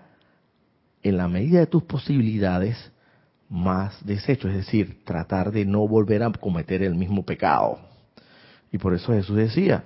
[1.03, 2.93] en la medida de tus posibilidades
[3.49, 7.81] más desechos, es decir, tratar de no volver a cometer el mismo pecado.
[8.71, 9.85] Y por eso Jesús decía,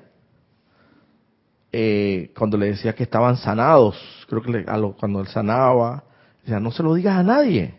[1.72, 3.96] eh, cuando le decía que estaban sanados,
[4.28, 6.04] creo que le, a lo, cuando él sanaba,
[6.46, 7.74] o sea, no se lo digas a nadie.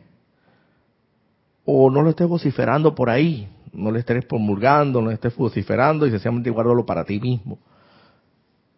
[1.63, 3.47] O no lo estés vociferando por ahí.
[3.71, 7.59] No le estés promulgando, no le estés vociferando y sencillamente guárdalo para ti mismo.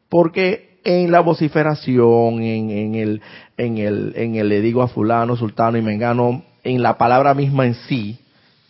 [0.08, 3.22] Porque en la vociferación, en, en, el,
[3.58, 7.66] en el, en el le digo a fulano, sultano y mengano, en la palabra misma
[7.66, 8.20] en sí,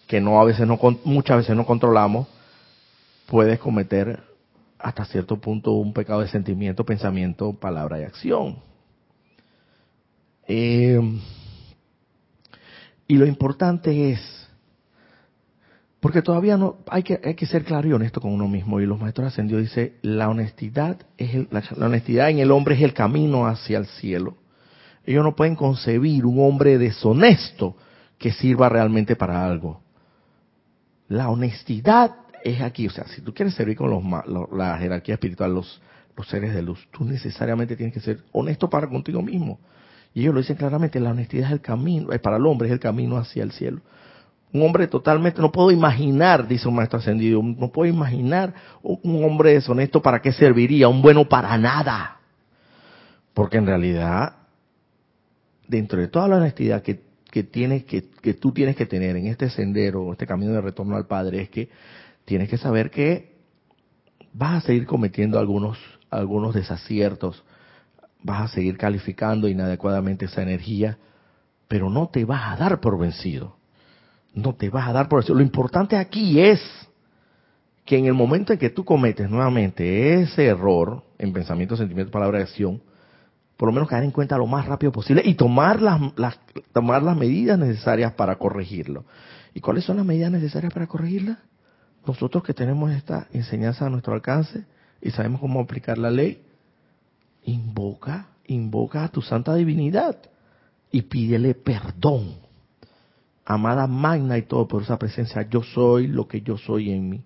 [0.08, 2.28] que no a veces no, muchas veces no controlamos,
[3.28, 4.24] puedes cometer
[4.78, 8.70] hasta cierto punto un pecado de sentimiento, pensamiento, palabra y acción.
[10.52, 11.00] Eh,
[13.08, 14.50] y lo importante es,
[16.00, 18.82] porque todavía no, hay que, hay que ser claro y honesto con uno mismo.
[18.82, 22.82] Y los maestros ascendidos dice, la honestidad es el, la, honestidad en el hombre es
[22.82, 24.38] el camino hacia el cielo.
[25.06, 27.76] Ellos no pueden concebir un hombre deshonesto
[28.18, 29.82] que sirva realmente para algo.
[31.10, 34.04] La honestidad es aquí, o sea, si tú quieres servir con los,
[34.52, 35.80] la jerarquía espiritual, los,
[36.18, 39.60] los seres de luz, tú necesariamente tienes que ser honesto para contigo mismo.
[40.14, 42.80] Y ellos lo dicen claramente, la honestidad es el camino, para el hombre es el
[42.80, 43.82] camino hacia el cielo.
[44.52, 49.54] Un hombre totalmente, no puedo imaginar, dice un maestro ascendido, no puedo imaginar un hombre
[49.54, 52.18] deshonesto para qué serviría, un bueno para nada.
[53.36, 54.34] Porque en realidad,
[55.68, 59.28] dentro de toda la honestidad que, que tienes, que, que tú tienes que tener en
[59.28, 61.70] este sendero, este camino de retorno al Padre, es que
[62.26, 63.36] tienes que saber que
[64.34, 65.78] vas a seguir cometiendo algunos,
[66.10, 67.44] algunos desaciertos,
[68.22, 70.98] vas a seguir calificando inadecuadamente esa energía,
[71.68, 73.56] pero no te vas a dar por vencido.
[74.34, 75.38] No te vas a dar por vencido.
[75.38, 76.62] Lo importante aquí es
[77.86, 82.40] que en el momento en que tú cometes nuevamente ese error en pensamiento, sentimiento, palabra,
[82.40, 82.82] acción,
[83.58, 86.40] por lo menos caer en cuenta lo más rápido posible y tomar las, las,
[86.72, 89.06] tomar las medidas necesarias para corregirlo.
[89.54, 91.40] ¿Y cuáles son las medidas necesarias para corregirla?
[92.06, 94.66] Nosotros que tenemos esta enseñanza a nuestro alcance
[95.02, 96.42] y sabemos cómo aplicar la ley,
[97.44, 100.18] invoca, invoca a tu santa divinidad
[100.92, 102.36] y pídele perdón.
[103.46, 107.22] Amada magna y todo por esa presencia, yo soy lo que yo soy en mí.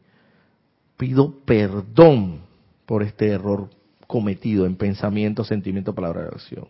[0.96, 2.40] Pido perdón
[2.86, 3.70] por este error
[4.08, 6.68] cometido en pensamiento, sentimiento, palabra de acción.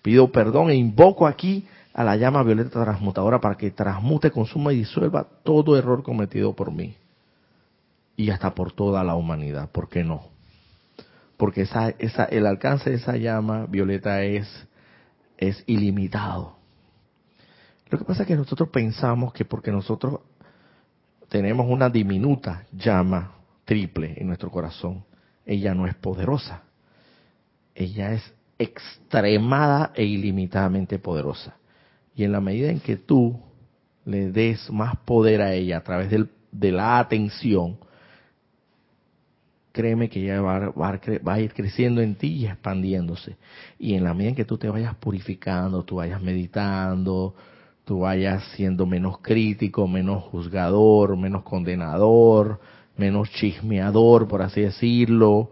[0.00, 4.78] Pido perdón e invoco aquí a la llama violeta transmutadora para que transmute, consuma y
[4.78, 6.96] disuelva todo error cometido por mí.
[8.16, 9.70] Y hasta por toda la humanidad.
[9.70, 10.31] ¿Por qué no?
[11.42, 11.88] Porque esa,
[12.30, 14.46] el alcance de esa llama violeta es,
[15.36, 16.54] es ilimitado.
[17.90, 20.20] Lo que pasa es que nosotros pensamos que porque nosotros
[21.28, 23.32] tenemos una diminuta llama
[23.64, 25.04] triple en nuestro corazón,
[25.44, 26.62] ella no es poderosa.
[27.74, 28.22] Ella es
[28.56, 31.56] extremada e ilimitadamente poderosa.
[32.14, 33.42] Y en la medida en que tú
[34.04, 36.08] le des más poder a ella a través
[36.52, 37.78] de la atención,
[39.72, 43.36] créeme que va, va, va, a ir creciendo en ti y expandiéndose.
[43.78, 47.34] Y en la medida en que tú te vayas purificando, tú vayas meditando,
[47.84, 52.60] tú vayas siendo menos crítico, menos juzgador, menos condenador,
[52.96, 55.50] menos chismeador, por así decirlo,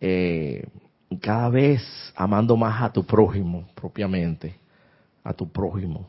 [0.00, 0.68] eh,
[1.20, 1.82] cada vez
[2.14, 4.66] amando más a tu prójimo propiamente
[5.26, 6.08] a tu prójimo.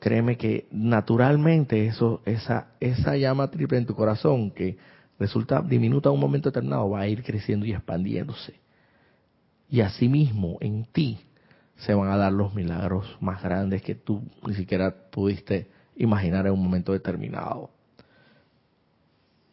[0.00, 4.76] Créeme que naturalmente eso, esa, esa llama triple en tu corazón que
[5.18, 8.54] resulta diminuta en un momento determinado va a ir creciendo y expandiéndose.
[9.70, 11.18] Y asimismo en ti
[11.76, 16.52] se van a dar los milagros más grandes que tú ni siquiera pudiste imaginar en
[16.52, 17.70] un momento determinado.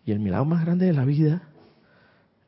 [0.06, 1.44] Y el milagro más grande de la vida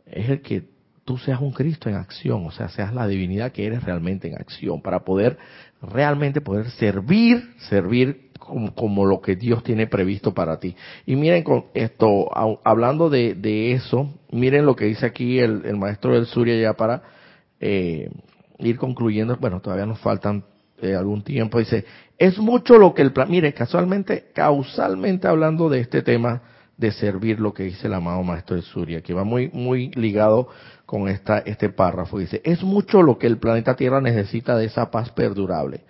[0.05, 0.69] es el que
[1.07, 4.35] tú seas un Cristo en acción, o sea, seas la divinidad que eres realmente en
[4.35, 5.37] acción, para poder
[5.81, 10.75] realmente poder servir, servir como, lo que Dios tiene previsto para ti.
[11.05, 12.29] Y miren con esto,
[12.63, 17.01] hablando de, eso, miren lo que dice aquí el, maestro del Surya ya para
[17.59, 18.09] eh,
[18.59, 20.43] ir concluyendo, bueno, todavía nos faltan
[20.81, 21.85] eh, algún tiempo, dice,
[22.17, 26.41] es mucho lo que el plan, mire, casualmente, causalmente hablando de este tema,
[26.77, 30.47] de servir lo que dice el amado maestro de Surya, que va muy, muy ligado
[30.85, 32.19] con esta, este párrafo.
[32.19, 35.81] Dice, es mucho lo que el planeta Tierra necesita de esa paz perdurable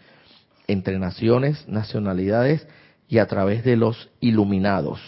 [0.68, 2.68] entre naciones, nacionalidades
[3.08, 5.02] y a través de los iluminados.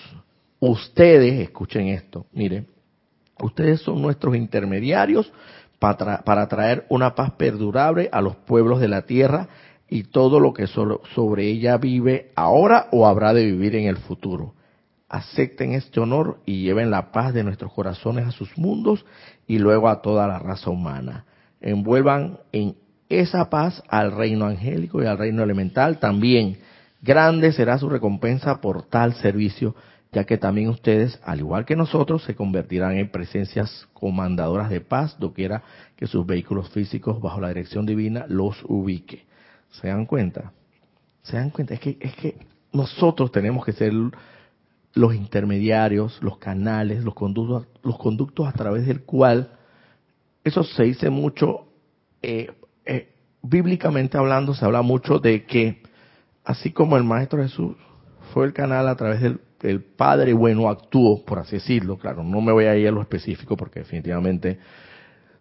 [0.59, 2.67] Ustedes, escuchen esto, miren,
[3.41, 5.31] ustedes son nuestros intermediarios
[5.79, 9.47] para, para traer una paz perdurable a los pueblos de la Tierra
[9.89, 14.53] y todo lo que sobre ella vive ahora o habrá de vivir en el futuro
[15.09, 19.05] acepten este honor y lleven la paz de nuestros corazones a sus mundos
[19.47, 21.25] y luego a toda la raza humana.
[21.59, 22.75] Envuelvan en
[23.09, 26.57] esa paz al reino angélico y al reino elemental también.
[27.01, 29.75] Grande será su recompensa por tal servicio,
[30.11, 35.17] ya que también ustedes, al igual que nosotros, se convertirán en presencias comandadoras de paz,
[35.19, 35.63] doquiera
[35.95, 39.25] que sus vehículos físicos bajo la dirección divina los ubique.
[39.71, 40.51] ¿Se dan cuenta?
[41.23, 41.73] ¿Se dan cuenta?
[41.73, 42.35] Es que, es que
[42.71, 43.93] nosotros tenemos que ser
[44.93, 49.51] los intermediarios, los canales, los conductos, los conductos a través del cual,
[50.43, 51.67] eso se dice mucho,
[52.21, 52.49] eh,
[53.41, 55.81] bíblicamente hablando, se habla mucho de que,
[56.43, 57.75] así como el Maestro Jesús
[58.33, 62.41] fue el canal a través del el Padre bueno actuó, por así decirlo, claro, no
[62.41, 64.59] me voy a ir a lo específico porque definitivamente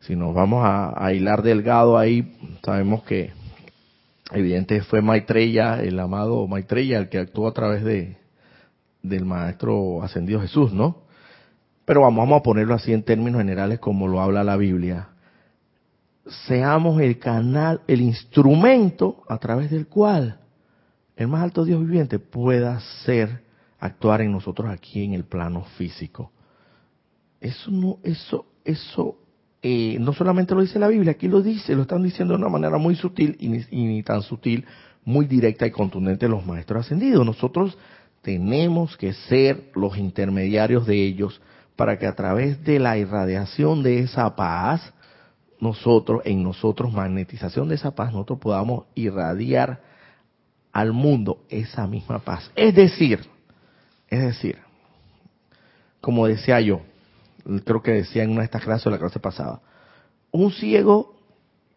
[0.00, 3.32] si nos vamos a, hilar delgado ahí, sabemos que
[4.32, 8.16] evidente fue Maitreya, el amado Maitreya, el que actuó a través de,
[9.02, 11.02] del Maestro Ascendido Jesús, ¿no?
[11.84, 15.07] Pero vamos a ponerlo así en términos generales como lo habla la Biblia.
[16.46, 20.40] Seamos el canal, el instrumento a través del cual
[21.16, 23.42] el más alto Dios viviente pueda ser,
[23.80, 26.32] actuar en nosotros aquí en el plano físico.
[27.40, 29.18] Eso no, eso, eso
[29.62, 32.48] eh, no solamente lo dice la Biblia, aquí lo dice, lo están diciendo de una
[32.48, 34.64] manera muy sutil y ni, y ni tan sutil,
[35.04, 37.24] muy directa y contundente de los maestros ascendidos.
[37.24, 37.76] Nosotros
[38.22, 41.40] tenemos que ser los intermediarios de ellos
[41.74, 44.92] para que a través de la irradiación de esa paz,
[45.60, 49.80] nosotros, en nosotros, magnetización de esa paz, nosotros podamos irradiar
[50.72, 52.50] al mundo esa misma paz.
[52.54, 53.26] Es decir,
[54.08, 54.58] es decir,
[56.00, 56.82] como decía yo,
[57.64, 59.60] creo que decía en una de estas clases o la clase pasada,
[60.30, 61.16] un ciego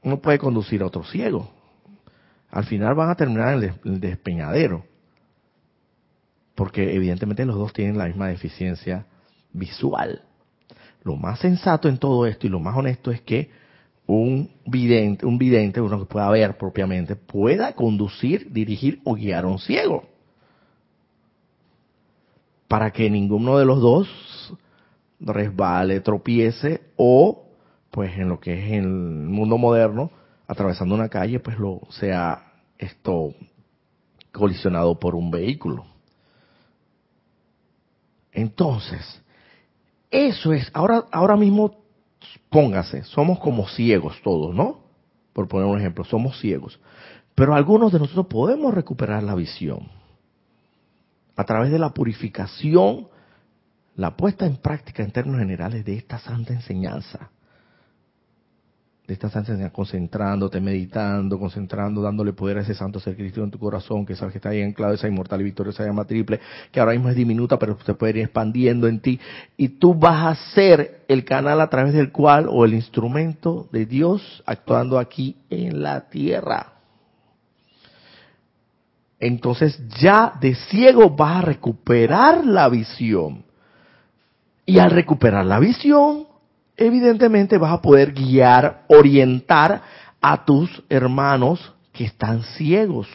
[0.04, 1.50] no puede conducir a otro ciego.
[2.50, 4.84] Al final van a terminar en el despeñadero.
[6.56, 9.06] Porque evidentemente los dos tienen la misma deficiencia
[9.54, 10.24] visual.
[11.04, 13.50] Lo más sensato en todo esto y lo más honesto es que
[14.12, 19.48] un vidente, un vidente, uno que pueda ver propiamente, pueda conducir, dirigir o guiar a
[19.48, 20.04] un ciego.
[22.68, 24.54] Para que ninguno de los dos
[25.20, 27.46] resbale, tropiece o,
[27.90, 30.12] pues en lo que es el mundo moderno,
[30.48, 33.34] atravesando una calle, pues lo sea esto
[34.32, 35.86] colisionado por un vehículo.
[38.34, 39.22] Entonces,
[40.10, 41.81] eso es, ahora, ahora mismo
[42.50, 44.80] póngase, somos como ciegos todos, ¿no?
[45.34, 46.80] Por poner un ejemplo, somos ciegos.
[47.36, 49.90] Pero algunos de nosotros podemos recuperar la visión
[51.36, 53.08] a través de la purificación,
[53.96, 57.32] la puesta en práctica en términos generales de esta santa enseñanza
[59.14, 59.34] estás
[59.72, 64.34] concentrándote, meditando, concentrando, dándole poder a ese santo ser Cristo en tu corazón, que sabes
[64.34, 66.40] que está ahí anclado, esa inmortal y victoriosa llama triple,
[66.72, 69.20] que ahora mismo es diminuta, pero se puede ir expandiendo en ti.
[69.58, 73.86] Y tú vas a ser el canal a través del cual, o el instrumento de
[73.86, 76.74] Dios actuando aquí en la tierra.
[79.20, 83.46] Entonces ya de ciego vas a recuperar la visión.
[84.66, 86.31] Y al recuperar la visión,
[86.82, 89.82] evidentemente vas a poder guiar, orientar
[90.20, 93.08] a tus hermanos que están ciegos,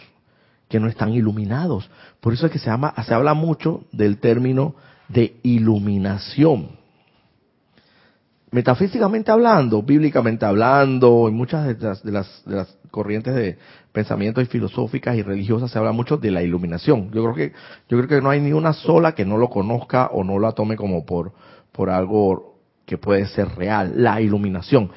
[0.69, 1.91] que no están iluminados.
[2.21, 4.75] Por eso es que se, habla mucho del término
[5.09, 6.71] de iluminación.
[8.51, 13.59] Metafísicamente hablando, bíblicamente hablando, en muchas de las, de las, de las corrientes de
[13.93, 17.11] pensamiento y filosóficas y religiosas se habla mucho de la iluminación.
[17.13, 17.53] Yo creo que
[17.89, 20.53] yo creo que no hay ni una sola que no lo conozca o no la
[20.53, 21.33] tome como por
[21.73, 22.56] por algo
[22.87, 24.91] que puede ser real, la iluminación.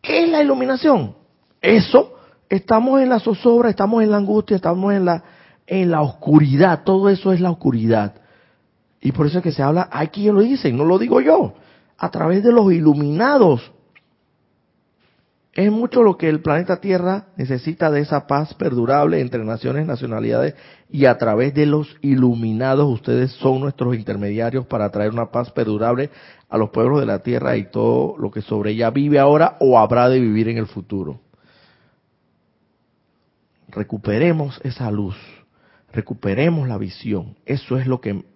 [0.00, 1.16] ¿Qué es la iluminación?
[1.60, 2.14] Eso,
[2.48, 5.24] estamos en la zozobra, estamos en la angustia, estamos en la,
[5.66, 8.14] en la oscuridad, todo eso es la oscuridad.
[9.00, 11.54] Y por eso es que se habla, aquí lo dicen, no lo digo yo,
[11.98, 13.72] a través de los iluminados.
[15.56, 20.54] Es mucho lo que el planeta Tierra necesita de esa paz perdurable entre naciones, nacionalidades
[20.90, 26.10] y a través de los iluminados ustedes son nuestros intermediarios para traer una paz perdurable
[26.50, 29.78] a los pueblos de la Tierra y todo lo que sobre ella vive ahora o
[29.78, 31.20] habrá de vivir en el futuro.
[33.68, 35.16] Recuperemos esa luz,
[35.90, 37.34] recuperemos la visión.
[37.46, 38.26] Eso es lo que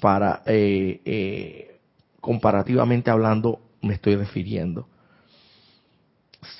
[0.00, 1.80] para eh, eh,
[2.20, 4.86] comparativamente hablando me estoy refiriendo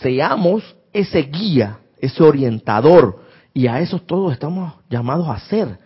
[0.00, 3.22] seamos ese guía, ese orientador,
[3.52, 5.78] y a eso todos estamos llamados a hacer,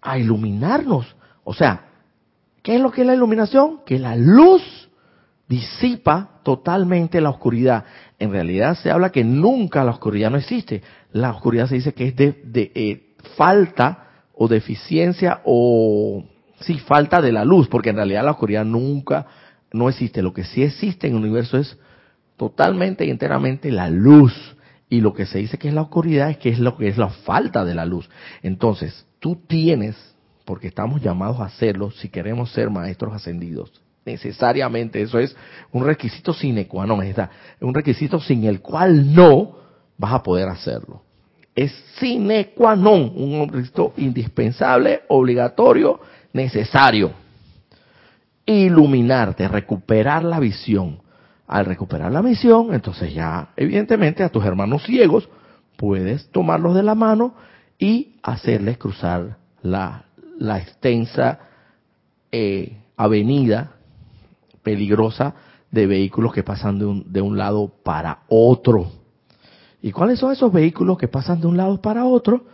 [0.00, 1.14] a iluminarnos.
[1.44, 1.86] O sea,
[2.62, 3.80] ¿qué es lo que es la iluminación?
[3.84, 4.62] Que la luz
[5.48, 7.84] disipa totalmente la oscuridad.
[8.18, 10.82] En realidad se habla que nunca la oscuridad no existe.
[11.12, 16.24] La oscuridad se dice que es de, eh, falta o deficiencia o
[16.60, 19.26] sí, falta de la luz, porque en realidad la oscuridad nunca
[19.72, 20.22] no existe.
[20.22, 21.76] Lo que sí existe en el universo es
[22.40, 24.32] totalmente y enteramente la luz.
[24.88, 26.96] Y lo que se dice que es la oscuridad es que es lo que es
[26.96, 28.08] la falta de la luz.
[28.42, 29.94] Entonces, tú tienes,
[30.46, 33.82] porque estamos llamados a hacerlo si queremos ser maestros ascendidos.
[34.06, 35.36] Necesariamente eso es
[35.70, 37.14] un requisito sine qua non, es
[37.60, 39.56] un requisito sin el cual no
[39.98, 41.02] vas a poder hacerlo.
[41.54, 46.00] Es sine qua non, un requisito indispensable, obligatorio,
[46.32, 47.12] necesario.
[48.46, 51.02] Iluminarte, recuperar la visión
[51.50, 55.28] al recuperar la misión, entonces ya evidentemente a tus hermanos ciegos
[55.76, 57.34] puedes tomarlos de la mano
[57.76, 60.04] y hacerles cruzar la,
[60.38, 61.40] extensa
[62.30, 63.72] eh, avenida
[64.62, 65.34] peligrosa
[65.72, 68.92] de vehículos que pasan de un, de un lado para otro.
[69.82, 72.44] ¿Y cuáles son esos vehículos que pasan de un lado para otro?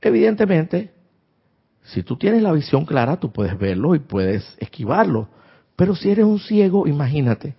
[0.00, 0.94] Evidentemente,
[1.82, 5.28] si tú tienes la visión clara, tú puedes verlo y puedes esquivarlo.
[5.76, 7.54] Pero si eres un ciego, imagínate,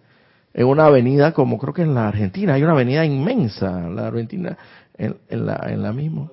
[0.54, 4.58] en una avenida como creo que en la Argentina, hay una avenida inmensa, la Argentina,
[4.98, 6.30] en, la, en la misma.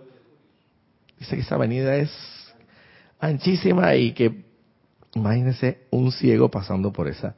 [1.19, 2.11] Dice que esa avenida es
[3.21, 4.45] anchísima y que,
[5.15, 7.35] imagínense, un ciego pasando por esa,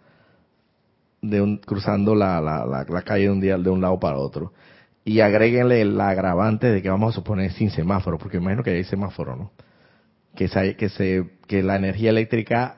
[1.20, 4.52] de un, cruzando la, la, la, calle de un, día, de un lado para otro.
[5.04, 8.84] y agréguenle el agravante de que vamos a suponer sin semáforo, porque imagino que hay
[8.84, 9.52] semáforo, ¿no?
[10.34, 12.77] Que, se, que, se, que la energía eléctrica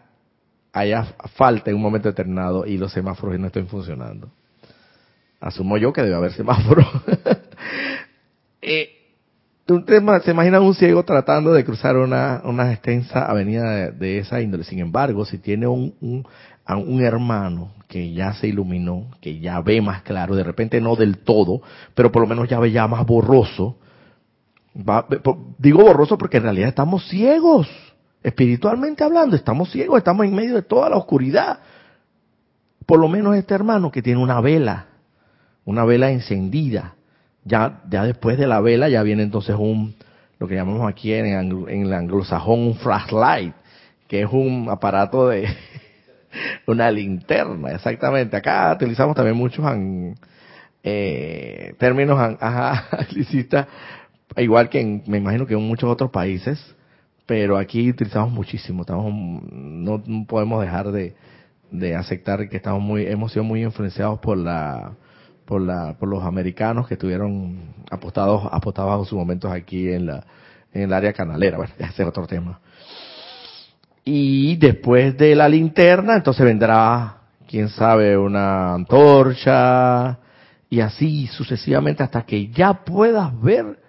[0.72, 1.04] haya
[1.34, 4.30] falta en un momento determinado y los semáforos no estén funcionando.
[5.40, 6.86] Asumo yo que debe haber semáforo.
[8.62, 9.00] eh,
[10.24, 14.64] se imagina un ciego tratando de cruzar una, extensa avenida de, esa índole.
[14.64, 16.26] Sin embargo, si tiene un, un,
[16.66, 21.18] un, hermano que ya se iluminó, que ya ve más claro, de repente no del
[21.18, 21.62] todo,
[21.94, 23.76] pero por lo menos ya ve ya más borroso.
[25.58, 27.68] digo borroso porque en realidad estamos ciegos.
[28.22, 31.60] Espiritualmente hablando, estamos ciegos, estamos en medio de toda la oscuridad.
[32.84, 34.86] Por lo menos este hermano que tiene una vela,
[35.64, 36.94] una vela encendida,
[37.44, 39.94] ya, ya después de la vela ya viene entonces un,
[40.38, 43.54] lo que llamamos aquí en, el anglosajón un flashlight,
[44.06, 45.48] que es un aparato de
[46.66, 48.36] una linterna, exactamente.
[48.36, 49.64] Acá utilizamos también muchos
[50.82, 53.06] eh, términos ajá,
[54.36, 56.74] igual que en, me imagino que en muchos otros países,
[57.30, 59.14] pero aquí utilizamos muchísimo, estamos,
[59.52, 61.14] no, podemos dejar de,
[61.70, 64.94] de aceptar que estamos muy, hemos sido muy influenciados por la
[65.44, 67.56] por, la, por los americanos que estuvieron
[67.88, 70.24] apostados, apostados en sus momentos aquí en, la,
[70.72, 71.56] en el área canalera.
[71.56, 72.58] Bueno, ese es otro tema.
[74.04, 77.18] Y después de la linterna, entonces vendrá,
[77.48, 80.18] quién sabe, una antorcha
[80.68, 83.79] y así sucesivamente hasta que ya puedas ver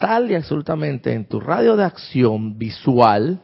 [0.00, 3.38] total y absolutamente en tu radio de acción visual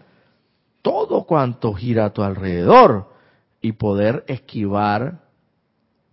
[0.80, 3.12] todo cuanto gira a tu alrededor
[3.60, 5.20] y poder esquivar,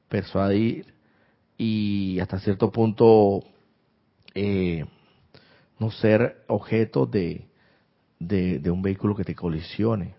[0.09, 0.93] persuadir
[1.57, 3.45] y hasta cierto punto
[4.35, 4.83] eh,
[5.79, 7.47] no ser objeto de,
[8.19, 10.15] de, un vehículo que te colisione.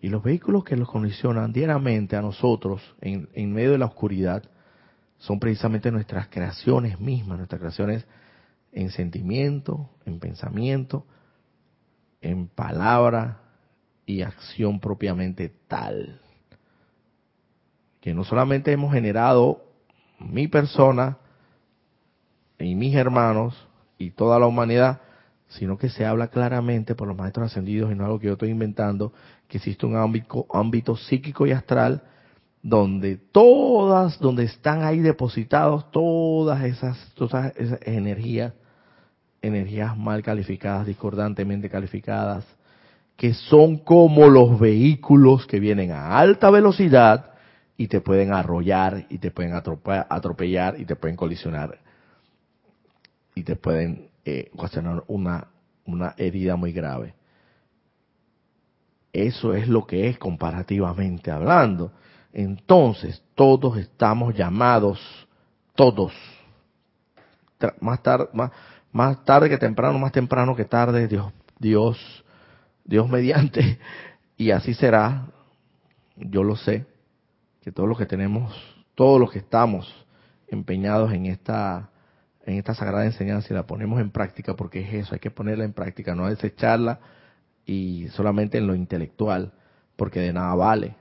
[0.00, 4.44] Y los vehículos que los colisionan diariamente a nosotros en, en medio de la oscuridad
[5.18, 8.06] son precisamente nuestras creaciones mismas, nuestras creaciones
[8.72, 11.06] en sentimiento, en pensamiento,
[12.20, 13.40] en palabra
[14.06, 16.20] y acción propiamente tal.
[18.00, 19.62] Que no solamente hemos generado
[20.18, 21.18] mi persona
[22.58, 23.68] y mis hermanos
[23.98, 25.00] y toda la humanidad,
[25.48, 28.50] sino que se habla claramente por los maestros ascendidos y no algo que yo estoy
[28.50, 29.12] inventando,
[29.48, 32.02] que existe un ámbito, ámbito psíquico y astral
[32.62, 38.54] donde todas, donde están ahí depositados todas esas, todas esas energías,
[39.42, 42.44] energías mal calificadas, discordantemente calificadas,
[43.16, 47.32] que son como los vehículos que vienen a alta velocidad
[47.76, 51.78] y te pueden arrollar y te pueden atropellar y te pueden colisionar
[53.34, 55.48] y te pueden eh, ocasionar una,
[55.84, 57.14] una herida muy grave.
[59.12, 61.92] Eso es lo que es comparativamente hablando.
[62.32, 64.98] Entonces, todos estamos llamados,
[65.74, 66.12] todos,
[67.80, 68.50] más tarde, más,
[68.92, 72.24] más tarde que temprano, más temprano que tarde, Dios, Dios,
[72.84, 73.78] Dios mediante,
[74.36, 75.26] y así será,
[76.16, 76.86] yo lo sé,
[77.62, 78.54] que todos los que tenemos,
[78.94, 79.92] todos los que estamos
[80.48, 81.88] empeñados en esta
[82.44, 85.64] en esta sagrada enseñanza y la ponemos en práctica, porque es eso, hay que ponerla
[85.64, 86.98] en práctica, no desecharla
[87.64, 89.52] y solamente en lo intelectual,
[89.94, 90.96] porque de nada vale,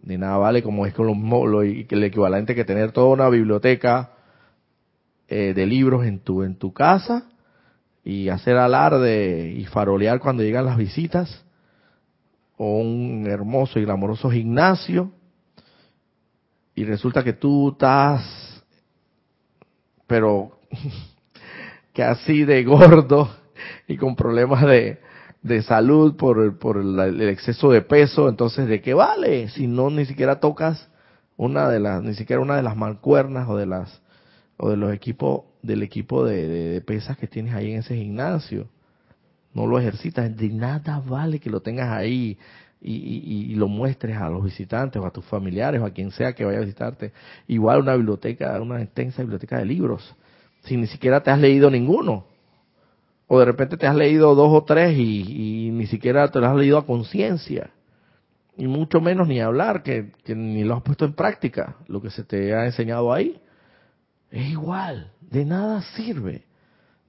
[0.00, 4.12] de nada vale como es con lo, lo, el equivalente que tener toda una biblioteca
[5.26, 7.24] eh, de libros en tu en tu casa
[8.04, 11.44] y hacer alarde y farolear cuando llegan las visitas
[12.56, 15.10] o un hermoso y glamoroso gimnasio
[16.74, 18.62] y resulta que tú estás,
[20.06, 20.58] pero
[21.92, 23.30] que así de gordo
[23.86, 25.00] y con problemas de,
[25.42, 30.04] de salud por, por el, exceso de peso, entonces ¿de qué vale si no ni
[30.04, 30.88] siquiera tocas
[31.36, 34.02] una de las, ni siquiera una de las mancuernas o de las,
[34.56, 38.68] o de los equipos, del equipo de, de pesas que tienes ahí en ese gimnasio?
[39.52, 42.36] No lo ejercitas, de nada vale que lo tengas ahí
[42.84, 46.44] y, lo muestres a los visitantes o a tus familiares o a quien sea que
[46.44, 47.12] vaya a visitarte.
[47.48, 50.14] Igual una biblioteca, una extensa biblioteca de libros,
[50.64, 52.26] si ni siquiera te has leído ninguno.
[53.26, 56.56] O de repente te has leído dos o tres y, ni siquiera te lo has
[56.56, 57.70] leído a conciencia.
[58.56, 62.10] Y mucho menos ni hablar, que, que ni lo has puesto en práctica, lo que
[62.10, 63.40] se te ha enseñado ahí.
[64.30, 66.44] Es igual, de nada sirve.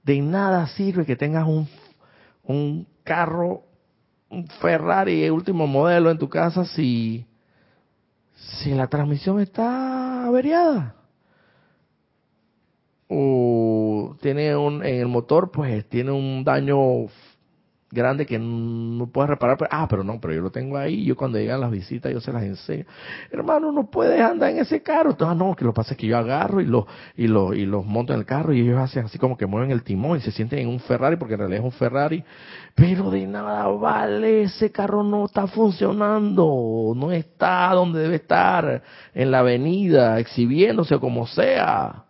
[0.02, 1.68] De nada sirve que tengas un,
[2.44, 3.62] un carro
[4.28, 7.26] un Ferrari último modelo en tu casa si,
[8.34, 10.94] si la transmisión está averiada?
[13.08, 17.06] O tiene un, en el motor, pues tiene un daño
[17.96, 19.56] grande que no puedes reparar.
[19.56, 21.04] Pero, ah, pero no, pero yo lo tengo ahí.
[21.04, 22.84] Yo cuando llegan las visitas, yo se las enseño.
[23.32, 25.16] Hermano, no puedes andar en ese carro.
[25.20, 26.84] Ah, no, que lo que pasa es que yo agarro y los
[27.16, 29.70] y lo, y los monto en el carro y ellos hacen así como que mueven
[29.70, 32.22] el timón y se sienten en un Ferrari porque en realidad es un Ferrari.
[32.74, 38.82] Pero de nada vale, ese carro no está funcionando, no está donde debe estar,
[39.14, 42.04] en la avenida, exhibiéndose o como sea.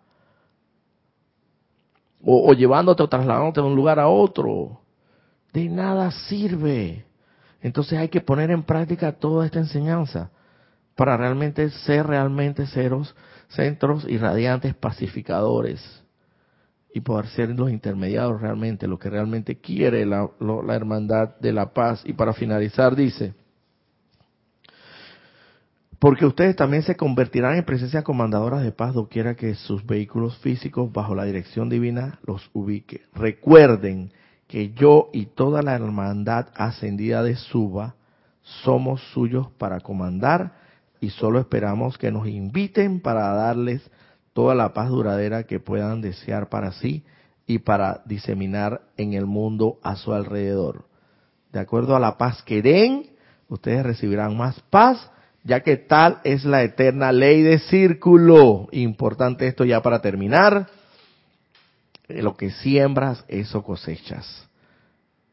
[2.25, 4.81] O, o llevándote o trasladándote de un lugar a otro
[5.57, 7.07] de nada sirve.
[7.63, 10.31] Entonces hay que poner en práctica toda esta enseñanza
[10.95, 13.17] para realmente ser realmente ceros,
[13.49, 15.81] centros irradiantes pacificadores
[16.93, 21.73] y poder ser los intermediarios realmente, lo que realmente quiere la, la hermandad de la
[21.73, 22.03] paz.
[22.05, 23.33] Y para finalizar dice,
[25.99, 30.93] porque ustedes también se convertirán en presencias comandadoras de paz doquiera que sus vehículos físicos
[30.93, 33.05] bajo la dirección divina los ubique.
[33.15, 34.13] Recuerden
[34.57, 37.95] que yo y toda la hermandad ascendida de Suba
[38.41, 40.55] somos suyos para comandar
[40.99, 43.83] y solo esperamos que nos inviten para darles
[44.33, 47.05] toda la paz duradera que puedan desear para sí
[47.47, 50.87] y para diseminar en el mundo a su alrededor.
[51.53, 53.11] De acuerdo a la paz que den,
[53.51, 55.11] ustedes recibirán más paz,
[55.45, 58.69] ya que tal es la eterna ley de círculo.
[58.73, 60.67] Importante esto ya para terminar
[62.09, 64.49] lo que siembras, eso cosechas.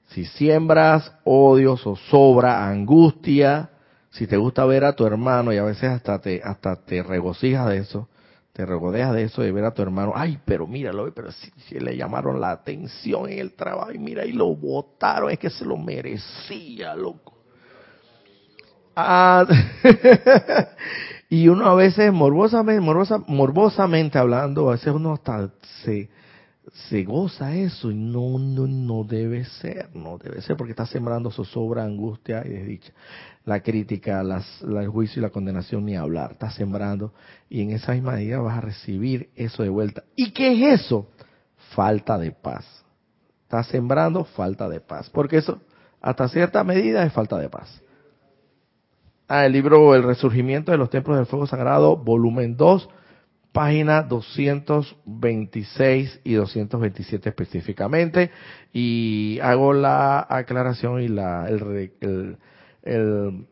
[0.08, 3.70] Si siembras odio, sobra angustia,
[4.12, 7.70] si te gusta ver a tu hermano y a veces hasta te, hasta te regocijas
[7.70, 8.08] de eso,
[8.54, 11.98] te regodeas de eso de ver a tu hermano, ay, pero míralo, pero si, le
[11.98, 15.76] llamaron la atención en el trabajo y mira, y lo votaron, es que se lo
[15.78, 17.34] merecía, loco.
[18.96, 19.48] Ah,
[21.30, 22.80] y uno a veces morbosamente,
[23.28, 25.50] morbosamente hablando, a veces uno hasta
[25.84, 26.12] se,
[26.72, 31.30] se goza eso y no, no, no debe ser, no debe ser porque está sembrando
[31.30, 32.94] zozobra, angustia y desdicha.
[33.46, 37.14] La crítica, las, el juicio y la condenación ni hablar, está sembrando
[37.50, 40.04] y en esa misma medida vas a recibir eso de vuelta.
[40.16, 41.10] ¿Y qué es eso?
[41.76, 42.66] Falta de paz.
[43.44, 45.62] Está sembrando falta de paz, porque eso
[46.02, 47.82] hasta cierta medida es falta de paz.
[49.28, 52.90] Ah, el libro El Resurgimiento de los Templos del Fuego Sagrado, volumen 2,
[53.54, 58.32] página 226 y 227 específicamente.
[58.74, 61.90] Y hago la aclaración y la, el,
[62.82, 63.48] el,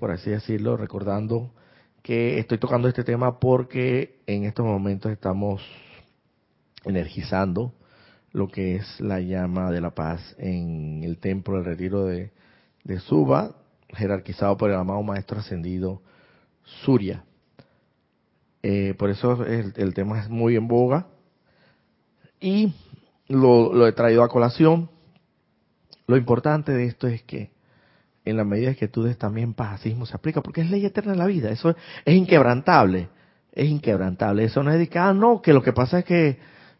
[0.00, 1.52] por así decirlo, recordando
[2.02, 5.62] que estoy tocando este tema porque en estos momentos estamos
[6.84, 7.74] energizando
[8.32, 12.32] lo que es la llama de la paz en el templo del retiro de,
[12.84, 13.54] de Suba,
[13.88, 16.02] jerarquizado por el amado Maestro Ascendido
[16.84, 17.24] Surya.
[18.66, 21.08] Eh, por eso el, tema es muy en boga.
[22.40, 22.72] Y
[23.28, 24.88] lo, he traído a colación.
[26.06, 27.50] Lo importante de esto es que
[28.24, 31.18] en la medida que tú des también pazismo se aplica, porque es ley eterna en
[31.18, 31.50] la vida.
[31.50, 33.10] Eso es, inquebrantable.
[33.52, 34.44] Es inquebrantable.
[34.44, 36.38] Eso no es de ah, no, que lo que pasa es que,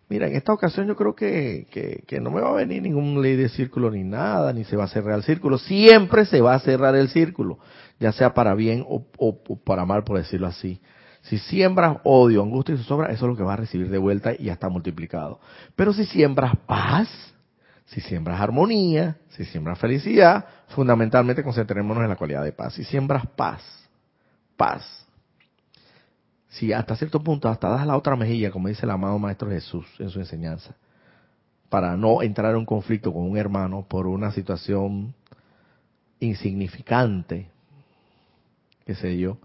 [0.08, 1.66] mira, en esta ocasión yo creo que,
[2.06, 4.84] que, no me va a venir ningún ley de círculo ni nada, ni se va
[4.84, 5.58] a cerrar el círculo.
[5.58, 7.58] Siempre se va a cerrar el círculo,
[8.00, 10.80] ya sea para bien o, o para mal, por decirlo así.
[11.24, 14.34] Si siembras odio, angustia y zozobra, eso es lo que vas a recibir de vuelta
[14.34, 15.40] y ya está multiplicado.
[15.74, 17.08] Pero si siembras paz,
[17.86, 22.74] si siembras armonía, si siembras felicidad, fundamentalmente concentrémonos en la cualidad de paz.
[22.74, 23.62] Si siembras paz,
[24.56, 25.06] paz.
[26.50, 29.86] Si hasta cierto punto hasta das la otra mejilla, como dice el amado Maestro Jesús
[29.98, 30.74] en su enseñanza,
[31.70, 35.14] para no entrar en un conflicto con un hermano por una situación
[36.20, 37.48] insignificante,
[38.84, 39.38] qué sé yo,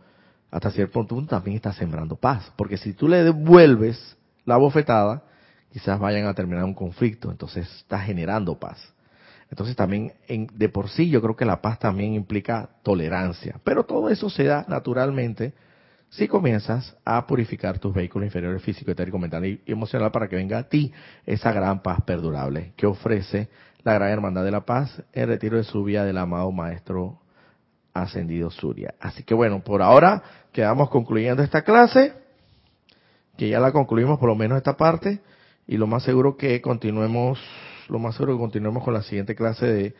[0.51, 2.51] hasta cierto punto también está sembrando paz.
[2.55, 5.23] Porque si tú le devuelves la bofetada,
[5.71, 8.93] quizás vayan a terminar un conflicto, entonces está generando paz.
[9.51, 13.83] Entonces también en, de por sí yo creo que la paz también implica tolerancia, pero
[13.83, 15.53] todo eso se da naturalmente
[16.09, 20.57] si comienzas a purificar tus vehículos inferiores físico, etérico, mental y emocional para que venga
[20.57, 20.91] a ti
[21.25, 23.49] esa gran paz perdurable que ofrece
[23.83, 27.19] la gran hermandad de la paz, el retiro de su vía del amado maestro
[27.93, 28.93] ascendido Surya.
[28.99, 32.13] Así que bueno, por ahora quedamos concluyendo esta clase,
[33.37, 35.21] que ya la concluimos por lo menos esta parte,
[35.67, 37.39] y lo más seguro que continuemos,
[37.87, 39.95] lo más seguro que continuemos con la siguiente clase de,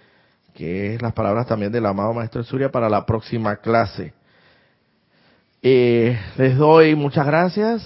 [0.53, 4.13] que es las palabras también del amado Maestro Surya para la próxima clase.
[5.61, 7.83] Eh, les doy muchas gracias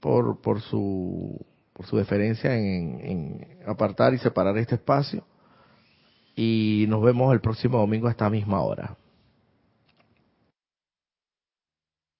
[0.00, 5.22] por, por su por su deferencia en, en apartar y separar este espacio
[6.34, 8.96] y nos vemos el próximo domingo a esta misma hora.